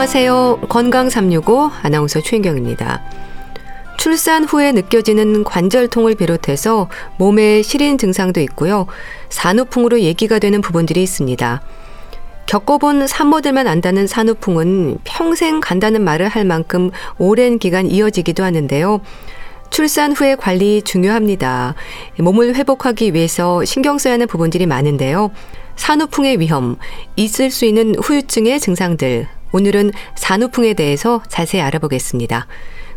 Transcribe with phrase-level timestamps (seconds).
[0.00, 0.60] 안녕하세요.
[0.70, 3.02] 건강 365 아나운서 최인경입니다.
[3.98, 8.86] 출산 후에 느껴지는 관절통을 비롯해서 몸에 시린 증상도 있고요.
[9.28, 11.60] 산후풍으로 얘기가 되는 부분들이 있습니다.
[12.46, 19.02] 겪어본 산모들만 안다는 산후풍은 평생 간다는 말을 할 만큼 오랜 기간 이어지기도 하는데요.
[19.68, 21.74] 출산 후의 관리 중요합니다.
[22.18, 25.30] 몸을 회복하기 위해서 신경 써야 하는 부분들이 많은데요.
[25.76, 26.78] 산후풍의 위험,
[27.16, 29.39] 있을 수 있는 후유증의 증상들.
[29.52, 32.46] 오늘은 산후풍에 대해서 자세히 알아보겠습니다.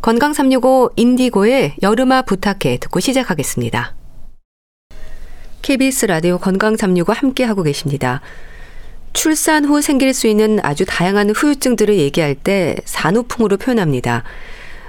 [0.01, 3.95] 건강 365 인디고의 여름아 부탁해 듣고 시작하겠습니다.
[5.61, 8.21] KBS 라디오 건강 365 함께 하고 계십니다.
[9.13, 14.23] 출산 후 생길 수 있는 아주 다양한 후유증들을 얘기할 때 산후풍으로 표현합니다.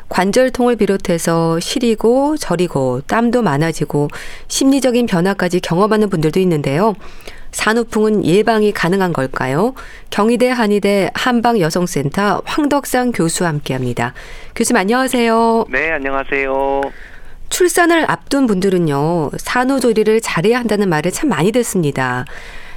[0.09, 4.09] 관절통을 비롯해서 시리고 저리고 땀도 많아지고
[4.49, 6.95] 심리적인 변화까지 경험하는 분들도 있는데요.
[7.55, 9.75] 산후풍은 예방이 가능한 걸까요?
[10.11, 14.13] 경희대 한의대 한방여성센터 황덕상 교수와 함께합니다.
[14.55, 15.67] 교수님 안녕하세요.
[15.71, 16.83] 네, 안녕하세요.
[17.49, 22.25] 출산을 앞둔 분들은요 산후조리를 잘해야 한다는 말을 참 많이 듣습니다.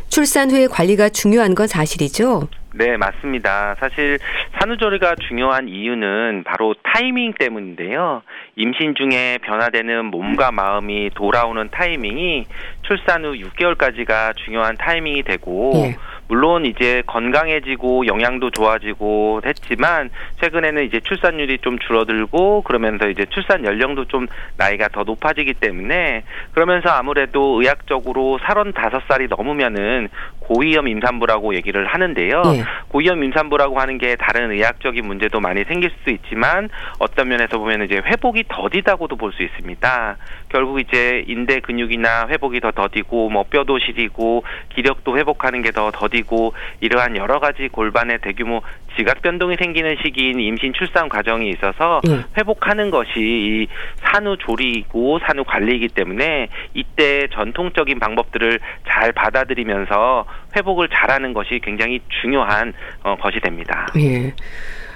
[0.09, 2.47] 출산 후의 관리가 중요한 건 사실이죠?
[2.73, 3.75] 네, 맞습니다.
[3.79, 4.19] 사실
[4.59, 8.21] 산후조리가 중요한 이유는 바로 타이밍 때문인데요.
[8.55, 12.45] 임신 중에 변화되는 몸과 마음이 돌아오는 타이밍이
[12.83, 15.95] 출산 후 6개월까지가 중요한 타이밍이 되고 예.
[16.27, 20.09] 물론 이제 건강해지고 영양도 좋아지고 했지만
[20.41, 26.89] 최근에는 이제 출산율이 좀 줄어들고 그러면서 이제 출산 연령도 좀 나이가 더 높아지기 때문에 그러면서
[26.89, 30.09] 아무래도 의학적으로 35살이 넘으면은
[30.47, 32.41] 고위험 임산부라고 얘기를 하는데요.
[32.41, 32.63] 네.
[32.87, 36.69] 고위험 임산부라고 하는 게 다른 의학적인 문제도 많이 생길 수 있지만
[36.99, 40.17] 어떤 면에서 보면 이제 회복이 더디다고도 볼 수 있습니다.
[40.49, 46.53] 결국 이제 인대 근육이나 회복이 더 더디고 뭐 뼈도 시리고 기력도 회복하는 게 더 더디고
[46.79, 48.61] 이러한 여러 가지 골반의 대규모
[48.97, 52.23] 지각 변동이 생기는 시기인 임신 출산 과정이 있어서 네.
[52.37, 58.59] 회복하는 것이 이 산후 조리이고 산후 관리이기 때문에 이때 전통적인 방법들을
[58.89, 60.25] 잘 받아들이면서
[60.55, 63.87] 회복을 잘하는 것이 굉장히 중요한 어, 것이 됩니다.
[63.97, 64.33] 예.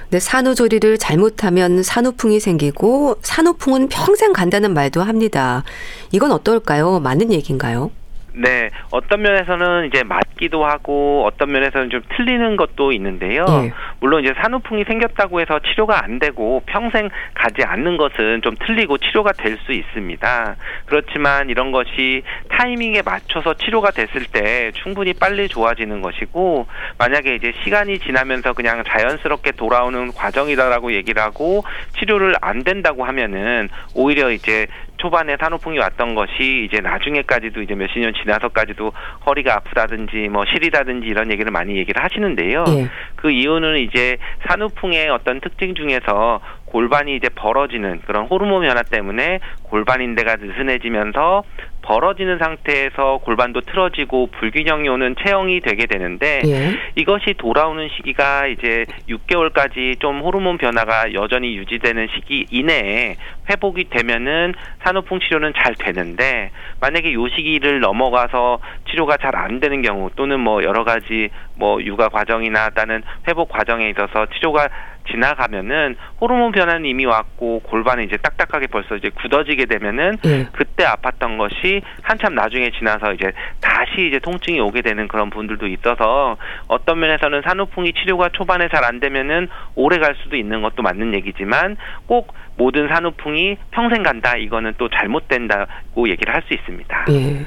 [0.09, 5.63] 네, 산후조리를 잘못하면 산후풍이 생기고 산후풍은 평생 간다는 말도 합니다.
[6.11, 6.99] 이건 어떨까요?
[6.99, 7.91] 맞는 얘기인가요?
[8.33, 13.45] 네, 어떤 면에서는 이제 맞기도 하고 어떤 면에서는 좀 틀리는 것도 있는데요.
[13.65, 13.73] 예.
[13.99, 19.31] 물론 이제 산후풍이 생겼다고 해서 치료가 안 되고 평생 가지 않는 것은 좀 틀리고 치료가
[19.33, 20.55] 될 수 있습니다.
[20.85, 27.99] 그렇지만 이런 것이 타이밍에 맞춰서 치료가 됐을 때 충분히 빨리 좋아지는 것이고 만약에 이제 시간이
[27.99, 31.63] 지나면서 그냥 자연스럽게 돌아오는 과정이다라고 얘기를 하고
[31.99, 34.67] 치료를 안 된다고 하면은 오히려 이제
[35.01, 38.93] 초반에 산후풍이 왔던 것이 이제 나중에까지도 이제 몇십 년 지나서까지도
[39.25, 42.65] 허리가 아프다든지 뭐 시리다든지 이런 얘기를 많이 얘기를 하시는데요.
[42.67, 42.89] 예.
[43.15, 44.17] 그 이유는 이제
[44.47, 51.43] 산후풍의 어떤 특징 중에서 골반이 이제 벌어지는 그런 호르몬 변화 때문에 골반 인대가 느슨해지면서
[51.81, 56.77] 벌어지는 상태에서 골반도 틀어지고 불균형이 오는 체형이 되게 되는데 예.
[56.95, 63.15] 이것이 돌아오는 시기가 이제 6개월까지 좀 호르몬 변화가 여전히 유지되는 시기 이내에
[63.49, 64.53] 회복이 되면은
[64.83, 68.59] 산후풍 치료는 잘 되는데 만약에 요 시기를 넘어가서
[68.89, 71.29] 치료가 잘 안 되는 경우 또는 뭐 여러 가지
[71.61, 74.67] 뭐 육아 과정이나 다른 회복 과정에 있어서 치료가
[75.11, 80.47] 지나가면은 호르몬 변화는 이미 왔고 골반이 이제 딱딱하게 벌써 이제 굳어지게 되면은 예.
[80.53, 86.37] 그때 아팠던 것이 한참 나중에 지나서 이제 다시 이제 통증이 오게 되는 그런 분들도 있어서
[86.67, 91.77] 어떤 면에서는 산후풍이 치료가 초반에 잘 안 되면은 오래 갈 수도 있는 것도 맞는 얘기지만
[92.07, 97.05] 꼭 모든 산후풍이 평생 간다 이거는 또 잘못된다고 얘기를 할 수 있습니다.
[97.11, 97.45] 예.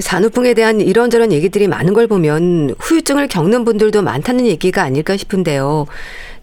[0.00, 5.86] 산후풍에 대한 이런저런 얘기들이 많은 걸 보면 후유증을 겪는 분들도 많다는 얘기가 아닐까 싶은데요.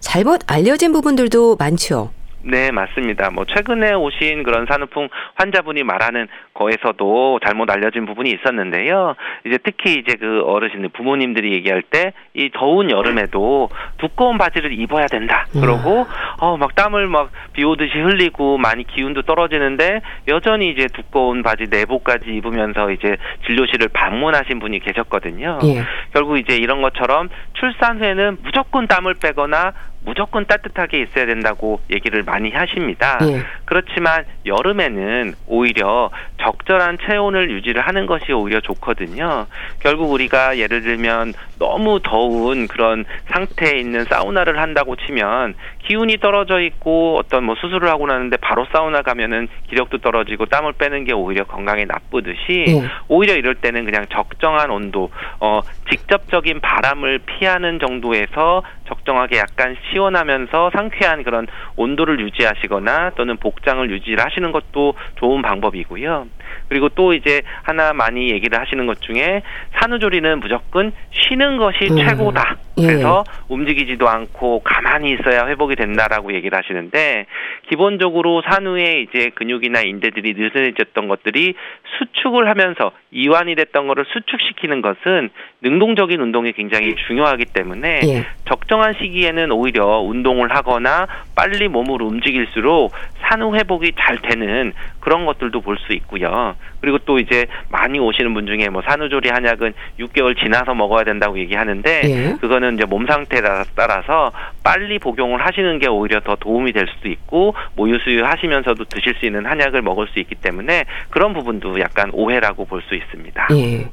[0.00, 2.10] 잘못 알려진 부분들도 많죠.
[2.46, 3.30] 네, 맞습니다.
[3.30, 9.14] 뭐 최근에 오신 그런 산후풍 환자분이 말하는 거에서도 잘못 알려진 부분이 있었는데요.
[9.46, 15.46] 이제 특히 이제 그 어르신들 부모님들이 얘기할 때 이 더운 여름에도 두꺼운 바지를 입어야 된다.
[15.52, 16.06] 그러고
[16.40, 22.30] 어 막 땀을 막 비 오듯이 흘리고 많이 기운도 떨어지는데 여전히 이제 두꺼운 바지 내복까지
[22.30, 23.16] 입으면서 이제
[23.46, 25.60] 진료실을 방문하신 분이 계셨거든요.
[25.64, 25.82] 예.
[26.12, 29.72] 결국 이제 이런 것처럼 출산 후에는 무조건 땀을 빼거나
[30.04, 33.18] 무조건 따뜻하게 있어야 된다고 얘기를 많이 하십니다.
[33.22, 33.42] 예.
[33.64, 36.10] 그렇지만 여름에는 오히려
[36.40, 39.46] 적절한 체온을 유지를 하는 것이 오히려 좋거든요.
[39.80, 41.32] 결국 우리가 예를 들면
[41.64, 45.54] 너무 더운 그런 상태에 있는 사우나를 한다고 치면
[45.86, 51.04] 기운이 떨어져 있고 어떤 뭐 수술을 하고 나는데 바로 사우나 가면은 기력도 떨어지고 땀을 빼는
[51.04, 52.82] 게 오히려 건강에 나쁘듯이 네.
[53.08, 61.22] 오히려 이럴 때는 그냥 적정한 온도 어 직접적인 바람을 피하는 정도에서 적정하게 약간 시원하면서 상쾌한
[61.22, 61.46] 그런
[61.76, 66.26] 온도를 유지하시거나 또는 복장을 유지를 하시는 것도 좋은 방법이고요.
[66.68, 69.42] 그리고 또 이제 하나 많이 얘기를 하시는 것 중에
[69.74, 71.96] 산후조리는 무조건 쉬는 것이 음.
[71.96, 72.56] 최고다.
[72.78, 72.86] 예.
[72.86, 73.44] 그래서 예.
[73.48, 77.26] 움직이지도 않고 가만히 있어야 회복이 된다라고 얘기를 하시는데
[77.68, 81.54] 기본적으로 산후에 이제 근육이나 인대들이 느슨해졌던 것들이
[81.98, 85.30] 수축을 하면서 이완이 됐던 것을 수축시키는 것은
[85.62, 88.26] 능동적인 운동이 굉장히 중요하기 때문에 예.
[88.48, 91.06] 적정한 시기에는 오히려 운동을 하거나
[91.36, 92.92] 빨리 몸을 움직일수록
[93.22, 96.54] 산후 회복이 잘 되는 그런 것들도 볼 수 있고요.
[96.80, 102.00] 그리고 또 이제 많이 오시는 분 중에 뭐 산후조리 한약은 6개월 지나서 먹어야 된다고 얘기하는데
[102.04, 102.36] 예.
[102.40, 103.40] 그거는 이제 몸 상태에
[103.74, 104.32] 따라서
[104.62, 109.44] 빨리 복용을 하시는 게 오히려 더 도움이 될 수도 있고 모유수유 하시면서도 드실 수 있는
[109.46, 113.48] 한약을 먹을 수 있기 때문에 그런 부분도 약간 오해라고 볼 수 있습니다.
[113.52, 113.88] 예.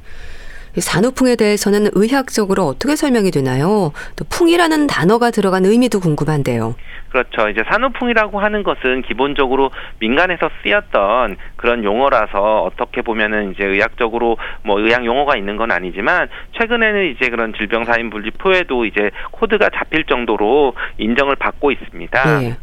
[0.79, 3.91] 산후풍에 대해서는 의학적으로 어떻게 설명이 되나요?
[4.15, 6.75] 또 풍이라는 단어가 들어간 의미도 궁금한데요.
[7.11, 7.49] 그렇죠.
[7.49, 9.69] 이제 산후풍이라고 하는 것은 기본적으로
[9.99, 17.11] 민간에서 쓰였던 그런 용어라서 어떻게 보면은 이제 의학적으로 뭐 의학 용어가 있는 건 아니지만 최근에는
[17.11, 22.39] 이제 그런 질병사인 분리표에도 이제 코드가 잡힐 정도로 인정을 받고 있습니다.
[22.39, 22.57] 네.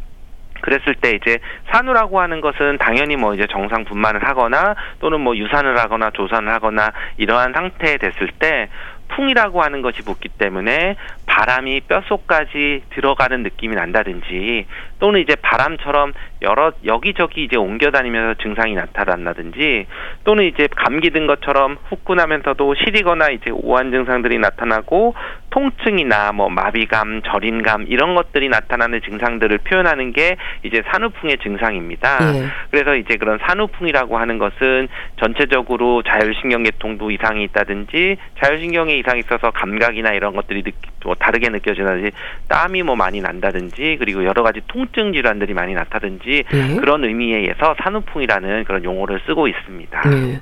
[0.61, 1.39] 그랬을 때 이제
[1.71, 6.93] 산후라고 하는 것은 당연히 뭐 이제 정상 분만을 하거나 또는 뭐 유산을 하거나 조산을 하거나
[7.17, 8.69] 이러한 상태에 됐을 때
[9.09, 10.97] 풍이라고 하는 것이 붙기 때문에
[11.27, 14.67] 바람이 뼛속까지 들어가는 느낌이 난다든지
[14.99, 16.13] 또는 이제 바람처럼
[16.43, 19.87] 여러 여기저기 이제 옮겨 다니면서 증상이 나타난다든지
[20.25, 25.15] 또는 이제 감기 든 것처럼 후끈하면서도 시리거나 이제 오한 증상들이 나타나고
[25.51, 32.33] 통증이나 뭐 마비감, 저림감 이런 것들이 나타나는 증상들을 표현하는 게 이제 산후풍의 증상입니다.
[32.33, 32.47] 네.
[32.71, 40.35] 그래서 이제 그런 산후풍이라고 하는 것은 전체적으로 자율신경계통도 이상이 있다든지 자율신경에 이상이 있어서 감각이나 이런
[40.35, 42.11] 것들이 느끼, 뭐 다르게 느껴지다든지
[42.49, 46.77] 땀이 뭐 많이 난다든지 그리고 여러 가지 통증 질환들이 많이 나타든지 네.
[46.77, 50.11] 그런 의미에 의해서 산후풍이라는 그런 용어를 쓰고 있습니다.
[50.11, 50.41] 네.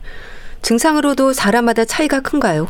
[0.62, 2.66] 증상으로도 사람마다 차이가 큰가요?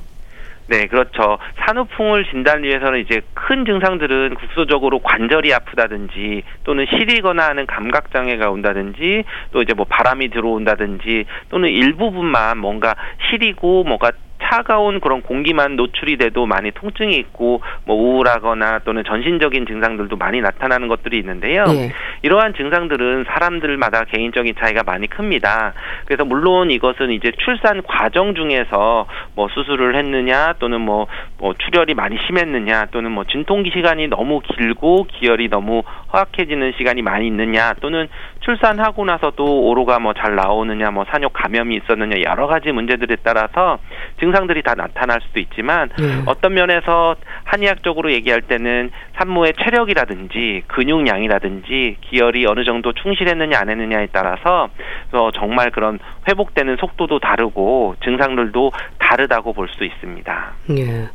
[0.69, 1.39] 네, 그렇죠.
[1.59, 9.25] 산후풍을 진단 위해서는 이제 큰 증상들은 국소적으로 관절이 아프다든지 또는 시리거나 하는 감각 장애가 온다든지
[9.53, 12.97] 또 이제 뭐 바람이 들어온다든지 또는 일부분만 뭔가
[13.31, 14.11] 시리고 뭔가
[14.49, 20.89] 차가운 그런 공기만 노출이 돼도 많이 통증이 있고 뭐 우울하거나 또는 전신적인 증상들도 많이 나타나는
[20.89, 21.65] 것들이 있는데요.
[21.69, 21.93] 예.
[22.23, 25.75] 이러한 증상들은 사람들마다 개인적인 차이가 많이 큽니다.
[26.07, 31.07] 그래서 물론 이것은 이제 출산 과정 중에서 뭐 수술을 했느냐 또는 뭐,
[31.39, 37.27] 뭐 출혈이 많이 심했느냐 또는 뭐 진통기 시간이 너무 길고 기혈이 너무 허약해지는 시간이 많이
[37.29, 38.09] 있느냐 또는
[38.41, 43.79] 출산하고 나서도 오로가 뭐 잘 나오느냐 뭐 산욕 감염이 있었느냐 여러 가지 문제들에 따라서
[44.19, 46.23] 증상들이 다 나타날 수도 있지만 네.
[46.27, 54.69] 어떤 면에서 한의학적으로 얘기할 때는 산모의 체력이라든지 근육량이라든지 기혈이 어느 정도 충실했느냐 안 했느냐에 따라서
[55.13, 60.53] 어, 정말 그런 회복되는 속도도 다르고 증상들도 다르다고 볼 수 있습니다.
[60.79, 61.09] 예.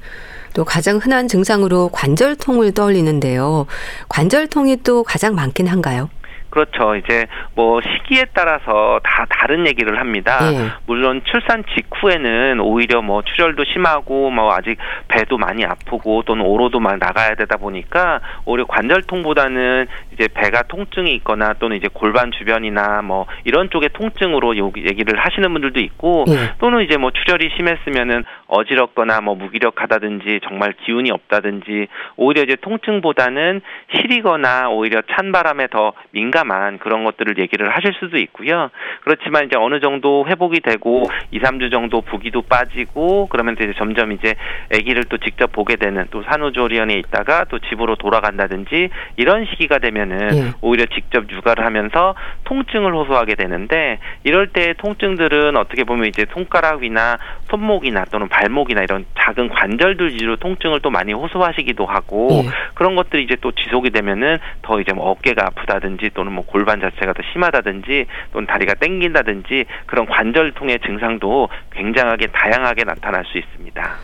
[0.54, 3.66] 또 가장 흔한 증상으로 관절통을 떠올리는데요.
[4.10, 6.10] 관절통이 또 가장 많긴 한가요?
[6.52, 6.96] 그렇죠.
[6.96, 10.52] 이제 뭐 시기에 따라서 다 다른 얘기를 합니다.
[10.52, 10.70] 네.
[10.86, 14.78] 물론 출산 직후에는 오히려 뭐 출혈도 심하고 뭐 아직
[15.08, 21.54] 배도 많이 아프고 또는 오로도 막 나가야 되다 보니까 오히려 관절통보다는 이제 배가 통증이 있거나
[21.54, 26.54] 또는 이제 골반 주변이나 뭐 이런 쪽의 통증으로 얘기를 하시는 분들도 있고 네.
[26.60, 33.62] 또는 이제 뭐 출혈이 심했으면은 어지럽거나 뭐 무기력하다든지 정말 기운이 없다든지 오히려 이제 통증보다는
[33.96, 38.70] 시리거나 오히려 찬 바람에 더 민감 한 그런 것들을 얘기를 하실 수도 있고요.
[39.04, 44.36] 그렇지만 이제 어느 정도 회복이 되고 2, 3주 정도 부기도 빠지고 그러면 이제 점점 이제
[44.74, 50.52] 아기를 또 직접 보게 되는 또 산후조리원에 있다가 또 집으로 돌아간다든지 이런 시기가 되면은 예.
[50.62, 57.18] 오히려 직접 육아를 하면서 통증을 호소하게 되는데 이럴 때 통증들은 어떻게 보면 이제 손가락 위나
[57.50, 62.50] 손목이나 또는 발 발목이나 이런 작은 관절들 위주로 통증을 또 많이 호소하시기도 하고 예.
[62.74, 67.14] 그런 것들이 이제 또 지속이 되면은 더 이제 뭐 어깨가 아프다든지 또는 뭐 골반 자체가
[67.14, 73.96] 더 심하다든지 또는 다리가 땡긴다든지 그런 관절통의 증상도 굉장하게 다양하게 나타날 수 있습니다.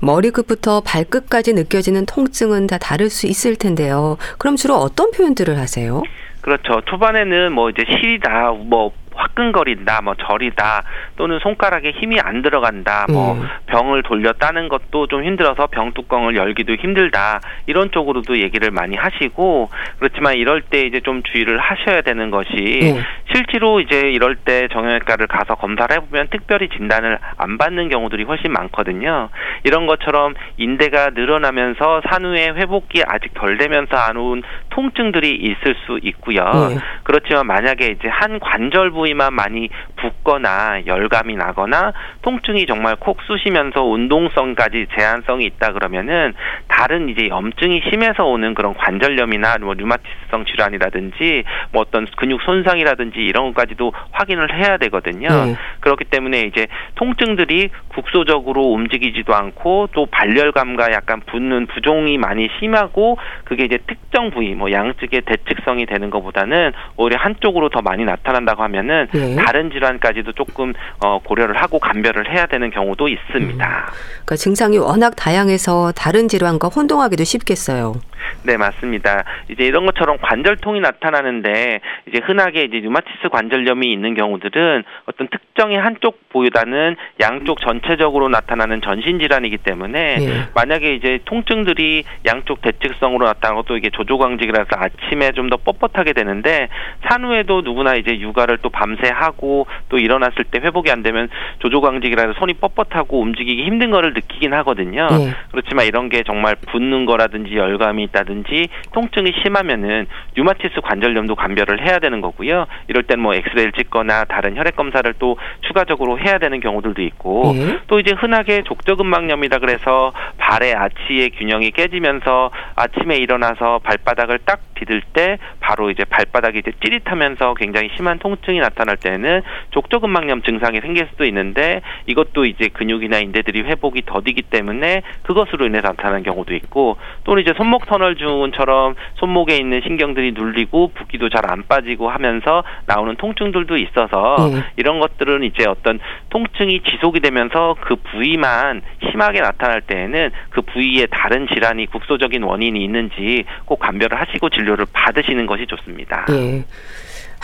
[0.00, 4.16] 머리끝부터 발끝까지 느껴지는 통증은 다 다를 수 있을 텐데요.
[4.38, 6.02] 그럼 주로 어떤 표현들을 하세요?
[6.40, 6.82] 그렇죠.
[6.82, 10.82] 초반에는 뭐 이제 시리다, 뭐 화끈거린다, 뭐 저리다,
[11.16, 13.46] 또는 손가락에 힘이 안 들어간다, 뭐 음.
[13.66, 19.68] 병을 돌려 따는 것도 좀 힘들어서 병 뚜껑을 열기도 힘들다 이런 쪽으로도 얘기를 많이 하시고
[19.98, 23.02] 그렇지만 이럴 때 이제 좀 주의를 하셔야 되는 것이 음.
[23.34, 29.28] 실제로 이제 이럴 때 정형외과를 가서 검사를 해보면 특별히 진단을 안 받는 경우들이 훨씬 많거든요.
[29.64, 34.42] 이런 것처럼 인대가 늘어나면서 산후의 회복이 아직 덜 되면서 안 온
[34.74, 36.40] 통증들이 있을 수 있고요.
[36.42, 36.78] 음.
[37.04, 43.84] 그렇지만 만약에 이제 한 관절 부 부위만 많이 붓거나 열감이 나거나 통증이 정말 콕 쑤시면서
[43.84, 46.32] 운동성까지 제한성이 있다 그러면은
[46.68, 53.52] 다른 이제 염증이 심해서 오는 그런 관절염이나 뭐 류마티스성 질환이라든지 뭐 어떤 근육 손상이라든지 이런
[53.52, 55.28] 것까지도 확인을 해야 되거든요.
[55.28, 55.56] 네.
[55.80, 63.64] 그렇기 때문에 이제 통증들이 국소적으로 움직이지도 않고 또 발열감과 약간 붓는 부종이 많이 심하고 그게
[63.64, 69.36] 이제 특정 부위 뭐 양측의 대측성이 되는 것보다는 오히려 한쪽으로 더 많이 나타난다고 하면은 네.
[69.36, 73.66] 다른 질환까지도 조금 어, 고려를 하고 감별을 해야 되는 경우도 있습니다.
[73.66, 73.92] 음.
[74.24, 77.94] 그러니까 증상이 워낙 다양해서 다른 질환과 혼동하기도 쉽겠어요.
[78.42, 79.24] 네, 맞습니다.
[79.48, 86.28] 이제 이런 것처럼 관절통이 나타나는데 이제 흔하게 이제 류마티스 관절염이 있는 경우들은 어떤 특정의 한쪽
[86.30, 90.42] 보유다는 양쪽 전체적으로 나타나는 전신 질환이기 때문에 네.
[90.54, 96.68] 만약에 이제 통증들이 양쪽 대측성으로 나타나고 또 이게 조조광직이라서 아침에 좀 더 뻣뻣하게 되는데
[97.08, 102.54] 산후에도 누구나 이제 육아를 또 밤새 하고 또 일어났을 때 회복이 안 되면 조조광직이라서 손이
[102.54, 105.06] 뻣뻣하고 움직이기 힘든 거를 느끼긴 하거든요.
[105.10, 105.34] 네.
[105.50, 111.98] 그렇지만 이런 게 정말 붓는 거라든지 열감이 있다 든지 통증이 심하면은 류마티스 관절염도 감별을 해야
[111.98, 112.66] 되는 거고요.
[112.88, 117.78] 이럴 땐 뭐 엑스레이를 찍거나 다른 혈액 검사를 또 추가적으로 해야 되는 경우들도 있고 예.
[117.86, 125.38] 또 이제 흔하게 족저근막염이다 그래서 발의 아치의 균형이 깨지면서 아침에 일어나서 발바닥을 딱 디딜 때
[125.60, 129.40] 바로 이제 발바닥이 이제 찌릿하면서 굉장히 심한 통증이 나타날 때는
[129.70, 136.24] 족저근막염 증상이 생길 수도 있는데 이것도 이제 근육이나 인대들이 회복이 더디기 때문에 그것으로 인해 나타나는
[136.24, 142.10] 경우도 있고 또는 이제 손목 터널 증후군처럼 손목에 있는 신경들이 눌리고 붓기도 잘 안 빠지고
[142.10, 144.64] 하면서 나오는 통증들도 있어서 네.
[144.76, 151.46] 이런 것들은 이제 어떤 통증이 지속이 되면서 그 부위만 심하게 나타날 때에는 그 부위에 다른
[151.46, 156.24] 질환이 국소적인 원인이 있는지 꼭 감별을 하시고 진료를 받으시는 것이 좋습니다.
[156.28, 156.64] 네.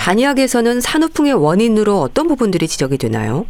[0.00, 3.44] 한의학에서는 산후풍의 원인으로 어떤 부분들이 지적이 되나요?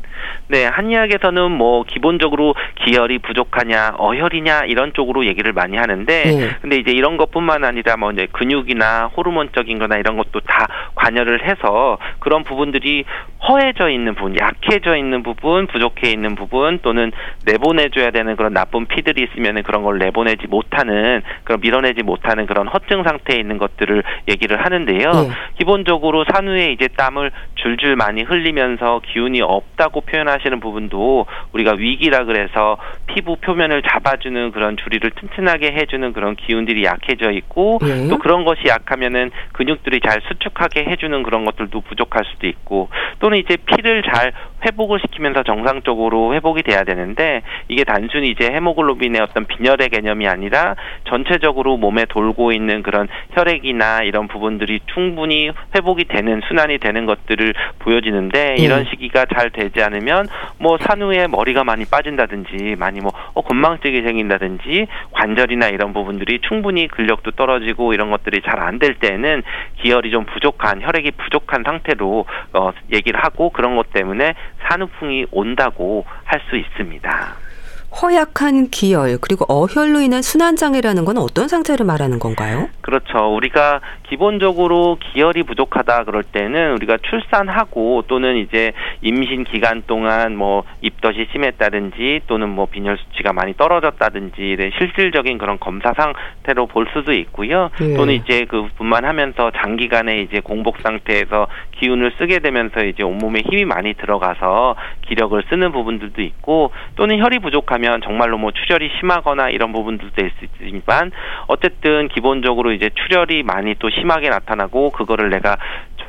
[0.48, 6.50] 네, 한의학에서는 뭐 기본적으로 기혈이 부족하냐, 어혈이냐 이런 쪽으로 얘기를 많이 하는데 네.
[6.60, 10.66] 근데 이제 이런 것뿐만 아니라 뭐 이제 근육이나 호르몬적인 거나 이런 것도 다
[10.96, 13.04] 관여를 해서 그런 부분들이
[13.48, 17.12] 허해져 있는 부분, 약해져 있는 부분, 부족해 있는 부분 또는
[17.46, 23.04] 내보내줘야 되는 그런 나쁜 피들이 있으면 그런 걸 내보내지 못하는 그런 밀어내지 못하는 그런 허증
[23.04, 25.12] 상태에 있는 것들을 얘기를 하는데요.
[25.12, 25.30] 네.
[25.58, 32.78] 기본적으로 사 산후에 이제 땀을 줄줄 많이 흘리면서 기운이 없다고 표현하시는 부분도 우리가 위기라 그래서
[33.06, 38.08] 피부 표면을 잡아주는 그런 주리를 튼튼하게 해주는 그런 기운들이 약해져 있고 네.
[38.08, 43.56] 또 그런 것이 약하면은 근육들이 잘 수축하게 해주는 그런 것들도 부족할 수도 있고 또는 이제
[43.56, 44.32] 피를 잘
[44.66, 51.76] 회복을 시키면서 정상적으로 회복이 돼야 되는데 이게 단순히 이제 헤모글로빈의 어떤 빈혈의 개념이 아니라 전체적으로
[51.76, 58.62] 몸에 돌고 있는 그런 혈액이나 이런 부분들이 충분히 회복이 되는 순환이 되는 것들을 보여지는데 예.
[58.62, 60.26] 이런 시기가 잘 되지 않으면
[60.58, 67.30] 뭐 산후에 머리가 많이 빠진다든지 많이 뭐 어, 건망증이 생긴다든지 관절이나 이런 부분들이 충분히 근력도
[67.32, 69.42] 떨어지고 이런 것들이 잘 안 될 때는
[69.82, 74.34] 기혈이 좀 부족한 혈액이 부족한 상태로 어, 얘기를 하고 그런 것 때문에
[74.68, 77.49] 산후풍이 온다고 할 수 있습니다.
[77.90, 82.68] 허약한 기혈 그리고 어혈로 인한 순환 장애라는 건 어떤 상태를 말하는 건가요?
[82.82, 83.34] 그렇죠.
[83.34, 91.26] 우리가 기본적으로 기혈이 부족하다 그럴 때는 우리가 출산하고 또는 이제 임신 기간 동안 뭐 입덧이
[91.32, 97.70] 심했다든지 또는 뭐 빈혈 수치가 많이 떨어졌다든지 이런 실질적인 그런 검사 상태로 볼 수도 있고요.
[97.80, 97.94] 예.
[97.94, 103.94] 또는 이제 그뿐만 하면서 장기간에 이제 공복 상태에서 기운을 쓰게 되면서 이제 온몸에 힘이 많이
[103.94, 110.14] 들어가서 기력을 쓰는 부분들도 있고 또는 혈이 부족하면 하면 정말로 뭐 출혈이 심하거나 이런 부분들도
[110.62, 111.10] 있지만
[111.48, 115.56] 어쨌든 기본적으로 이제 출혈이 많이 또 심하게 나타나고 그거를 내가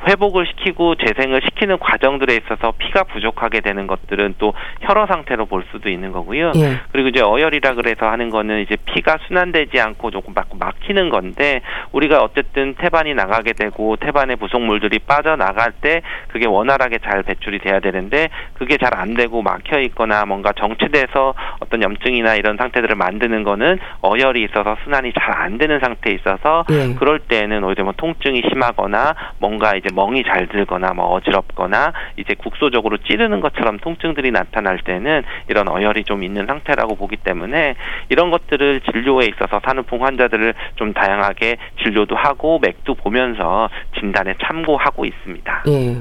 [0.08, 5.88] 회복을 시키고 재생을 시키는 과정들에 있어서 피가 부족하게 되는 것들은 또 혈어 상태로 볼 수도
[5.90, 6.52] 있는 거고요.
[6.56, 6.80] 예.
[6.92, 11.60] 그리고 이제 어혈이라 그래서 하는 거는 이제 피가 순환되지 않고 조금 막히는 건데
[11.92, 17.80] 우리가 어쨌든 태반이 나가게 되고 태반의 부속물들이 빠져 나갈 때 그게 원활하게 잘 배출이 돼야
[17.80, 23.78] 되는데 그게 잘 안 되고 막혀 있거나 뭔가 정체돼서 어떤 염증이나 이런 상태들을 만드는 거는
[24.02, 26.94] 어혈이 있어서 순환이 잘 안 되는 상태에 있어서 예.
[26.94, 32.98] 그럴 때는 오히려 뭐 통증이 심하거나 뭔가 이제 멍이 잘 들거나 뭐 어지럽거나 이제 국소적으로
[32.98, 37.74] 찌르는 것처럼 통증들이 나타날 때는 이런 어혈이 좀 있는 상태라고 보기 때문에
[38.08, 43.68] 이런 것들을 진료에 있어서 산후풍 환자들을 좀 다양하게 진료도 하고 맥도 보면서
[43.98, 45.64] 진단에 참고하고 있습니다.
[45.68, 45.96] 예.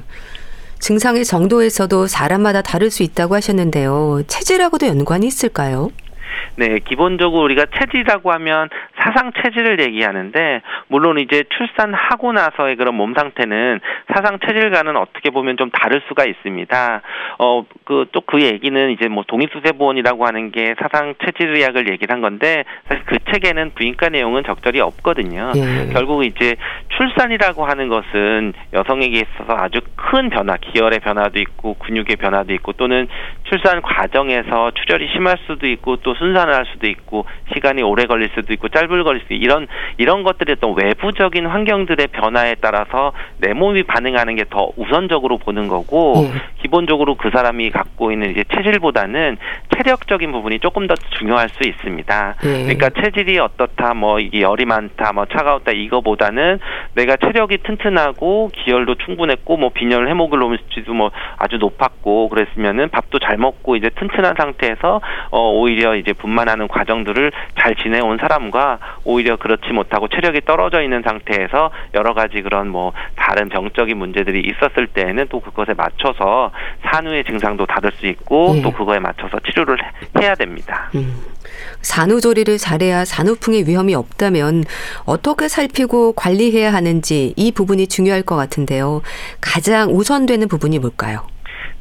[0.79, 4.24] 증상의 정도에서도 사람마다 다를 수 있다고 하셨는데요.
[4.27, 5.91] 체질하고도 연관이 있을까요?
[6.55, 8.69] 네, 기본적으로 우리가 체질이라고 하면
[9.03, 13.79] 사상 체질을 얘기하는데 물론 이제 출산하고 나서의 그런 몸 상태는
[14.13, 17.01] 사상 체질과는 어떻게 보면 좀 다를 수가 있습니다.
[17.39, 22.63] 어, 그 또그 그 얘기는 이제 뭐 동의수세보원이라고 하는 게 사상 체질의학을 얘기를 한 건데
[22.88, 25.51] 사실 그 책에는 부인과 내용은 적절히 없거든요.
[25.55, 25.91] 예.
[25.93, 26.55] 결국 이제
[26.89, 33.08] 출산이라고 하는 것은 여성에게 있어서 아주 큰 변화, 기혈의 변화도 있고 근육의 변화도 있고 또는
[33.43, 38.53] 출산 과정에서 출혈이 심할 수도 있고 또 순산을 할 수도 있고 시간이 오래 걸릴 수도
[38.53, 39.67] 있고 짧 수도 있고 이런
[39.98, 46.27] 이런 것들이 또 외부적인 환경들의 변화에 따라서 내 몸이 반응하는 게 더 우선적으로 보는 거고
[46.31, 46.39] 네.
[46.62, 49.38] 기본적으로 그 사람이 갖고 있는 이제 체질보다는
[49.75, 52.36] 체력적인 부분이 조금 더 중요할 수 있습니다.
[52.43, 52.63] 네.
[52.63, 56.60] 그러니까 체질이 어떻다 뭐 이게 열이 많다 뭐 차가웠다 이거보다는
[56.95, 63.38] 내가 체력이 튼튼하고 기혈도 충분했고 뭐 빈혈 헤모글로빈 수치도 뭐 아주 높았고 그랬으면은 밥도 잘
[63.38, 70.07] 먹고 이제 튼튼한 상태에서 어 오히려 이제 분만하는 과정들을 잘 지내온 사람과 오히려 그렇지 못하고
[70.07, 75.73] 체력이 떨어져 있는 상태에서 여러 가지 그런 뭐 다른 병적인 문제들이 있었을 때에는 또 그것에
[75.73, 76.51] 맞춰서
[76.83, 78.61] 산후의 증상도 다를 수 있고 예.
[78.61, 79.77] 또 그거에 맞춰서 치료를
[80.19, 80.89] 해야 됩니다.
[80.95, 81.15] 음.
[81.81, 84.63] 산후조리를 잘해야 산후풍의 위험이 없다면
[85.05, 89.01] 어떻게 살피고 관리해야 하는지 이 부분이 중요할 것 같은데요.
[89.39, 91.27] 가장 우선되는 부분이 뭘까요?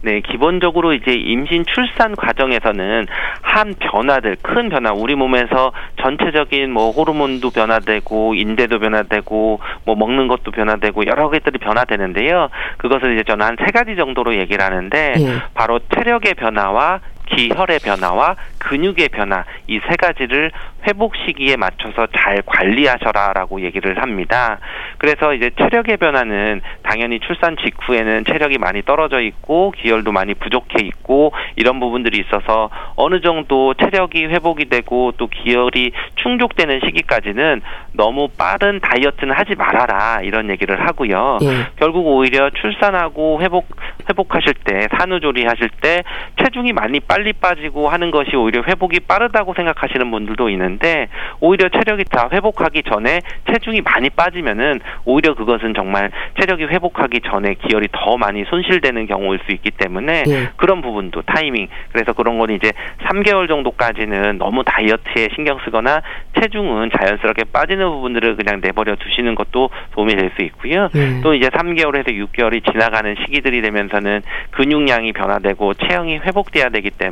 [0.03, 3.07] 네, 기본적으로 이제 임신 출산 과정에서는
[3.43, 10.53] 한 변화들, 큰 변화, 우리 몸에서 전체적인 뭐 호르몬도 변화되고 인대도 변화되고 뭐 먹는 것도
[10.53, 12.49] 변화되고 여러 개들이 변화되는데요.
[12.79, 15.43] 그것을 이제 저는 한 세 가지 정도로 얘기를 하는데 예.
[15.53, 20.51] 바로 체력의 변화와 기혈의 변화와 근육의 변화 이 세 가지를
[20.87, 24.59] 회복 시기에 맞춰서 잘 관리하셔라라고 얘기를 합니다.
[24.99, 31.33] 그래서 이제 체력의 변화는 당연히 출산 직후에는 체력이 많이 떨어져 있고 기혈도 많이 부족해 있고
[31.57, 37.61] 이런 부분들이 있어서 어느 정도 체력이 회복이 되고 또 기혈이 충족되는 시기까지는
[37.93, 41.39] 너무 빠른 다이어트는 하지 말아라 이런 얘기를 하고요.
[41.43, 41.67] 예.
[41.77, 43.67] 결국 오히려 출산하고 회복
[44.09, 46.03] 회복하실 때 산후조리 하실 때
[46.43, 51.09] 체중이 많이 빨리 빠지고 하는 것이 오히려 회복이 빠르다고 생각하시는 분들도 있는데
[51.41, 57.89] 오히려 체력이 다 회복하기 전에 체중이 많이 빠지면은 오히려 그것은 정말 체력이 회복하기 전에 기혈이
[57.93, 60.49] 더 많이 손실되는 경우일 수 있기 때문에 예.
[60.57, 62.73] 그런 부분도 타이밍 그래서 그런 건 이제
[63.05, 66.01] 3개월 정도까지는 너무 다이어트에 신경 쓰거나
[66.41, 70.89] 체중은 자연스럽게 빠지는 부분들을 그냥 내버려 두시는 것도 도움이 될 수 있고요.
[70.95, 71.21] 예.
[71.23, 77.10] 또 이제 3개월에서 6개월이 지나가는 시기들이 되면서는 근육량이 변화되고 체형이 회복돼야 되기 때문에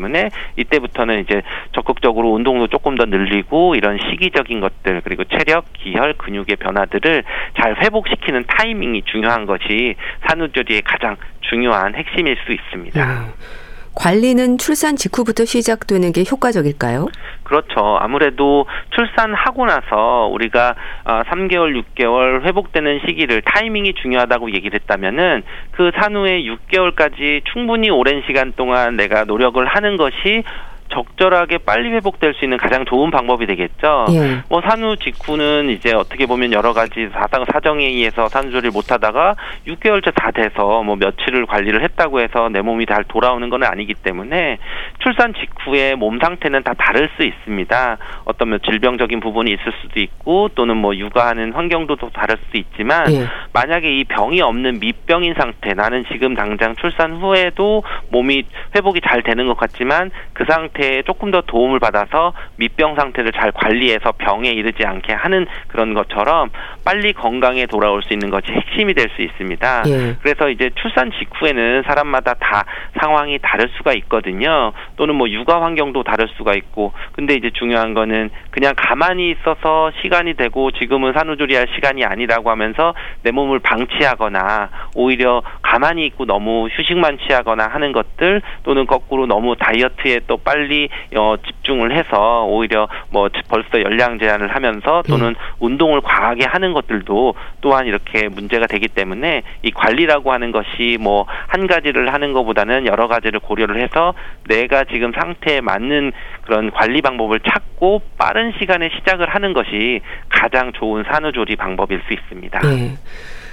[0.57, 7.25] 이때부터는 이제 적극적으로 운동도 조금 더 늘리고 이런 시기적인 것들 그리고 체력, 기혈, 근육의 변화들을
[7.61, 9.95] 잘 회복시키는 타이밍이 중요한 것이
[10.27, 13.07] 산후조리의 가장 중요한 핵심일 수 있습니다.
[13.07, 13.68] 네.
[13.99, 17.09] 관리는 출산 직후부터 시작되는 게 효과적일까요?
[17.43, 17.99] 그렇죠.
[18.01, 26.43] 아무래도 출산하고 나서 우리가 3개월, 어, 6개월 회복되는 시기를 타이밍이 중요하다고 얘기를 했다면은 그 산후에
[26.43, 30.45] 6개월까지 충분히 오랜 시간 동안 내가 노력을 하는 것이
[30.91, 34.07] 적절하게 빨리 회복될 수 있는 가장 좋은 방법이 되겠죠.
[34.11, 34.43] 예.
[34.49, 40.13] 뭐 산후 직후는 이제 어떻게 보면 여러 가지 사상 사정에 의해서 산후조리를 못 하다가 6개월째
[40.15, 44.59] 다 돼서 뭐 며칠을 관리를 했다고 해서 내 몸이 잘 돌아오는 건 아니기 때문에
[45.01, 47.99] 출산 직후에 몸 상태는 다 다를 수 있습니다.
[48.25, 53.13] 어떤 뭐 질병적인 부분이 있을 수도 있고 또는 뭐 육아하는 환경도 또 다를 수 있지만
[53.13, 53.27] 예.
[53.53, 59.47] 만약에 이 병이 없는 미병인 상태 나는 지금 당장 출산 후에도 몸이 회복이 잘 되는
[59.47, 64.87] 것 같지만 그 상태 상태에 조금 더 도움을 받아서 밑병 상태를 잘 관리해서 병에 이르지
[64.87, 66.51] 않게 하는 그런 것처럼
[66.85, 69.83] 빨리 건강에 돌아올 수 있는 것이 핵심이 될 수 있습니다.
[69.87, 70.17] 예.
[70.21, 72.65] 그래서 이제 출산 직후에는 사람마다 다
[73.01, 74.73] 상황이 다를 수가 있거든요.
[74.97, 80.35] 또는 뭐 육아 환경도 다를 수가 있고 근데 이제 중요한 거는 그냥 가만히 있어서 시간이
[80.35, 87.67] 되고 지금은 산후조리할 시간이 아니라고 하면서 내 몸을 방치하거나 오히려 가만히 있고 너무 휴식만 취하거나
[87.67, 90.68] 하는 것들 또는 거꾸로 너무 다이어트에 또 빨리
[91.17, 95.35] 어, 집중을 해서 오히려 뭐 벌써 열량 제한을 하면서 또는 음.
[95.61, 101.67] 운동을 과하게 하는 것들도 또한 이렇게 문제가 되기 때문에 이 관리라고 하는 것이 뭐 한
[101.67, 104.15] 가지를 하는 것보다는 여러 가지를 고려를 해서
[104.49, 111.05] 내가 지금 상태에 맞는 그런 관리 방법을 찾고 빠른 시간에 시작을 하는 것이 가장 좋은
[111.11, 112.61] 산후조리 방법일 수 있습니다.
[112.61, 112.97] 네.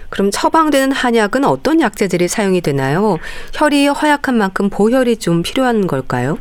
[0.10, 3.18] 그럼 처방되는 한약은 어떤 약재들이 사용이 되나요?
[3.54, 6.38] 혈이 허약한 만큼 보혈이 좀 필요한 걸까요?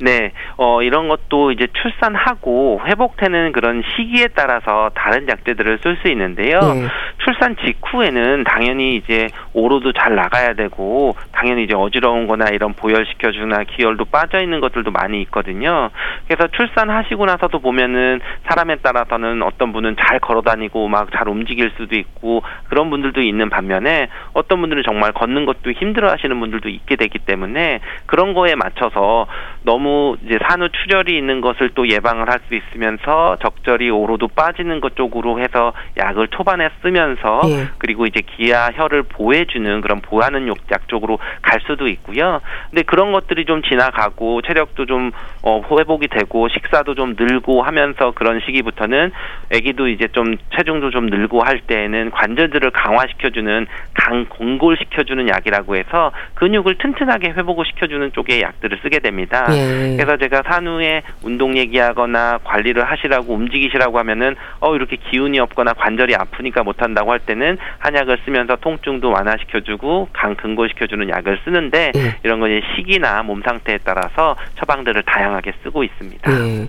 [0.00, 6.58] 네, 어, 이런 것도 이제 출산하고 회복되는 그런 시기에 따라서 다른 약재들을 쓸 수 있는데요.
[6.60, 6.88] 네.
[7.22, 14.06] 출산 직후에는 당연히 이제 오로도 잘 나가야 되고, 당연히 이제 어지러운 거나 이런 보혈시켜주나 기혈도
[14.06, 15.90] 빠져 있는 것들도 많이 있거든요.
[16.26, 21.96] 그래서 출산하시고 나서도 보면은 사람에 따라서는 어떤 분은 잘 걸어 다니고 막 잘 움직일 수도
[21.96, 27.18] 있고 그런 분들도 있는 반면에 어떤 분들은 정말 걷는 것도 힘들어 하시는 분들도 있게 되기
[27.18, 29.26] 때문에 그런 거에 맞춰서
[29.62, 29.89] 너무
[30.24, 35.40] 이제 산후 출혈이 있는 것을 또 예방을 할 수 있으면서 적절히 오로도 빠지는 것 쪽으로
[35.40, 37.68] 해서 약을 초반에 쓰면서 예.
[37.78, 42.40] 그리고 이제 기아 혈을 보호해주는 그런 보하는 약 쪽으로 갈 수도 있고요.
[42.70, 45.10] 근데 그런 것들이 좀 지나가고 체력도 좀
[45.42, 49.12] 어, 회복이 되고 식사도 좀 늘고 하면서 그런 시기부터는
[49.54, 56.12] 아기도 이제 좀 체중도 좀 늘고 할 때에는 관절들을 강화시켜주는 강 공골 시켜주는 약이라고 해서
[56.34, 59.46] 근육을 튼튼하게 회복을 시켜주는 쪽의 약들을 쓰게 됩니다.
[59.50, 59.79] 예.
[59.80, 59.96] 네.
[59.96, 66.62] 그래서 제가 산후에 운동 얘기하거나 관리를 하시라고 움직이시라고 하면은 어 이렇게 기운이 없거나 관절이 아프니까
[66.62, 72.16] 못 한다고 할 때는 한약을 쓰면서 통증도 완화시켜 주고 강 근고시켜 주는 약을 쓰는데 네.
[72.22, 76.30] 이런 건 시기나 몸 상태에 따라서 처방들을 다양하게 쓰고 있습니다.
[76.30, 76.68] 네.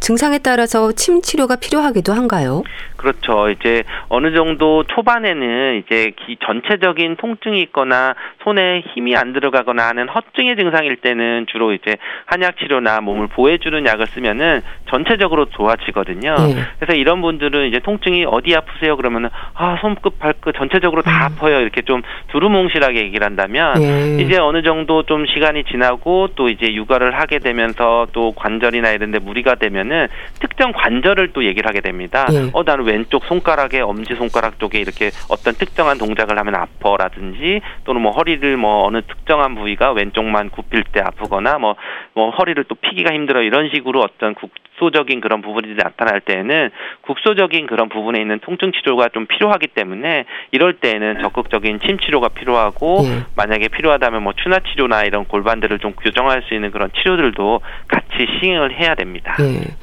[0.00, 2.62] 증상에 따라서 침 치료가 필요하기도 한가요?
[3.00, 3.48] 그렇죠.
[3.48, 10.56] 이제 어느 정도 초반에는 이제 기 전체적인 통증이 있거나 손에 힘이 안 들어가거나 하는 허증의
[10.56, 14.60] 증상일 때는 주로 이제 한약 치료나 몸을 보호해주는 약을 쓰면은
[14.90, 16.34] 전체적으로 좋아지거든요.
[16.34, 16.62] 네.
[16.78, 18.98] 그래서 이런 분들은 이제 통증이 어디 아프세요?
[18.98, 21.32] 그러면은 아 손끝 발끝 전체적으로 다 음.
[21.32, 21.60] 아파요.
[21.60, 24.22] 이렇게 좀 두루뭉실하게 얘기를 한다면 네.
[24.22, 29.54] 이제 어느 정도 좀 시간이 지나고 또 이제 육아를 하게 되면서 또 관절이나 이런데 무리가
[29.54, 30.08] 되면은
[30.40, 32.26] 특정 관절을 또 얘기를 하게 됩니다.
[32.28, 32.50] 네.
[32.52, 38.10] 어 나는 왼쪽 손가락에 엄지 손가락 쪽에 이렇게 어떤 특정한 동작을 하면 아퍼라든지 또는 뭐
[38.12, 41.76] 허리를 뭐 어느 특정한 부위가 왼쪽만 굽힐 때 아프거나 뭐,
[42.14, 46.70] 뭐 허리를 또 피기가 힘들어 이런 식으로 어떤 국소적인 그런 부분이 나타날 때에는
[47.02, 53.02] 국소적인 그런 부분에 있는 통증 치료가 좀 필요하기 때문에 이럴 때에는 적극적인 침 치료가 필요하고
[53.04, 53.24] 예.
[53.36, 58.76] 만약에 필요하다면 뭐 추나 치료나 이런 골반들을 좀 교정할 수 있는 그런 치료들도 같이 시행을
[58.76, 59.36] 해야 됩니다.
[59.40, 59.76] 예.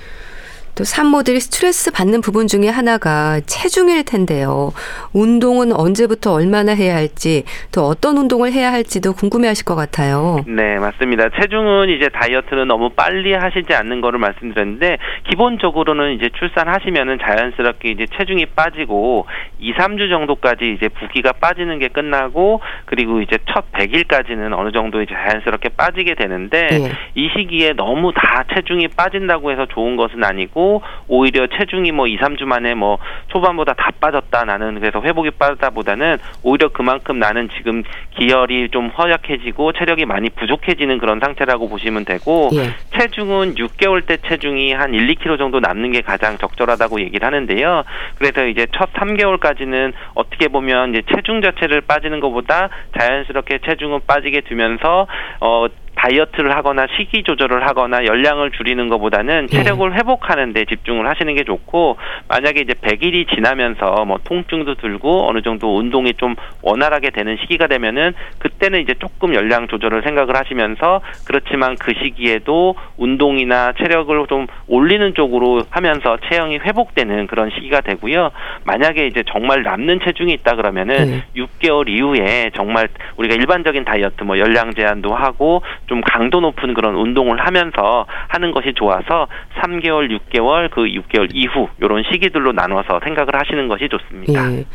[0.78, 4.74] 또 산모들이 스트레스 받는 부분 중에 하나가 체중일 텐데요.
[5.12, 10.44] 운동은 언제부터 얼마나 해야 할지 또 어떤 운동을 해야 할지도 궁금해하실 것 같아요.
[10.46, 11.30] 네, 맞습니다.
[11.30, 15.00] 체중은 이제 다이어트는 너무 빨리 하시지 않는 거를 말씀드렸는데
[15.32, 19.26] 기본적으로는 이제 출산하시면은 자연스럽게 이제 체중이 빠지고
[19.60, 25.16] 2, 3주 정도까지 이제 부기가 빠지는 게 끝나고 그리고 이제 첫 100일까지는 어느 정도 이제
[25.16, 26.92] 자연스럽게 빠지게 되는데 네.
[27.16, 30.67] 이 시기에 너무 다 체중이 빠진다고 해서 좋은 것은 아니고
[31.08, 32.98] 오히려 체중이 뭐 2, 3주 만에 뭐
[33.30, 37.84] 초반보다 다 빠졌다 나는 그래서 회복이 빠르다보다는 오히려 그만큼 나는 지금
[38.16, 42.74] 기혈이 좀 허약해지고 체력이 많이 부족해지는 그런 상태라고 보시면 되고 예.
[42.98, 47.84] 체중은 6개월 때 체중이 한 1, 2kg 정도 남는 게 가장 적절하다고 얘기를 하는데요.
[48.18, 55.08] 그래서 이제 첫 3개월까지는 어떻게 보면 이제 체중 자체를 빠지는 것보다 자연스럽게 체중은 빠지게 두면서
[55.42, 59.58] 어 다이어트를 하거나 식이 조절을 하거나 열량을 줄이는 것보다는 예.
[59.58, 65.42] 체력을 회복하는 데 집중을 하시는 게 좋고 만약에 이제 100일이 지나면서 뭐 통증도 들고 어느
[65.42, 71.76] 정도 운동이 좀 원활하게 되는 시기가 되면은 그때는 이제 조금 열량 조절을 생각을 하시면서 그렇지만
[71.76, 78.32] 그 시기에도 운동이나 체력을 좀 올리는 쪽으로 하면서 체형이 회복되는 그런 시기가 되고요.
[78.66, 81.24] 만약에 이제 정말 남는 체중이 있다 그러면은 네.
[81.36, 87.40] 6개월 이후에 정말 우리가 일반적인 다이어트 뭐 열량 제한도 하고 좀 강도 높은 그런 운동을
[87.40, 89.28] 하면서 하는 것이 좋아서
[89.62, 94.54] 3개월, 6개월, 그 6개월 이후 이런 시기들로 나눠서 생각을 하시는 것이 좋습니다.
[94.54, 94.66] 예.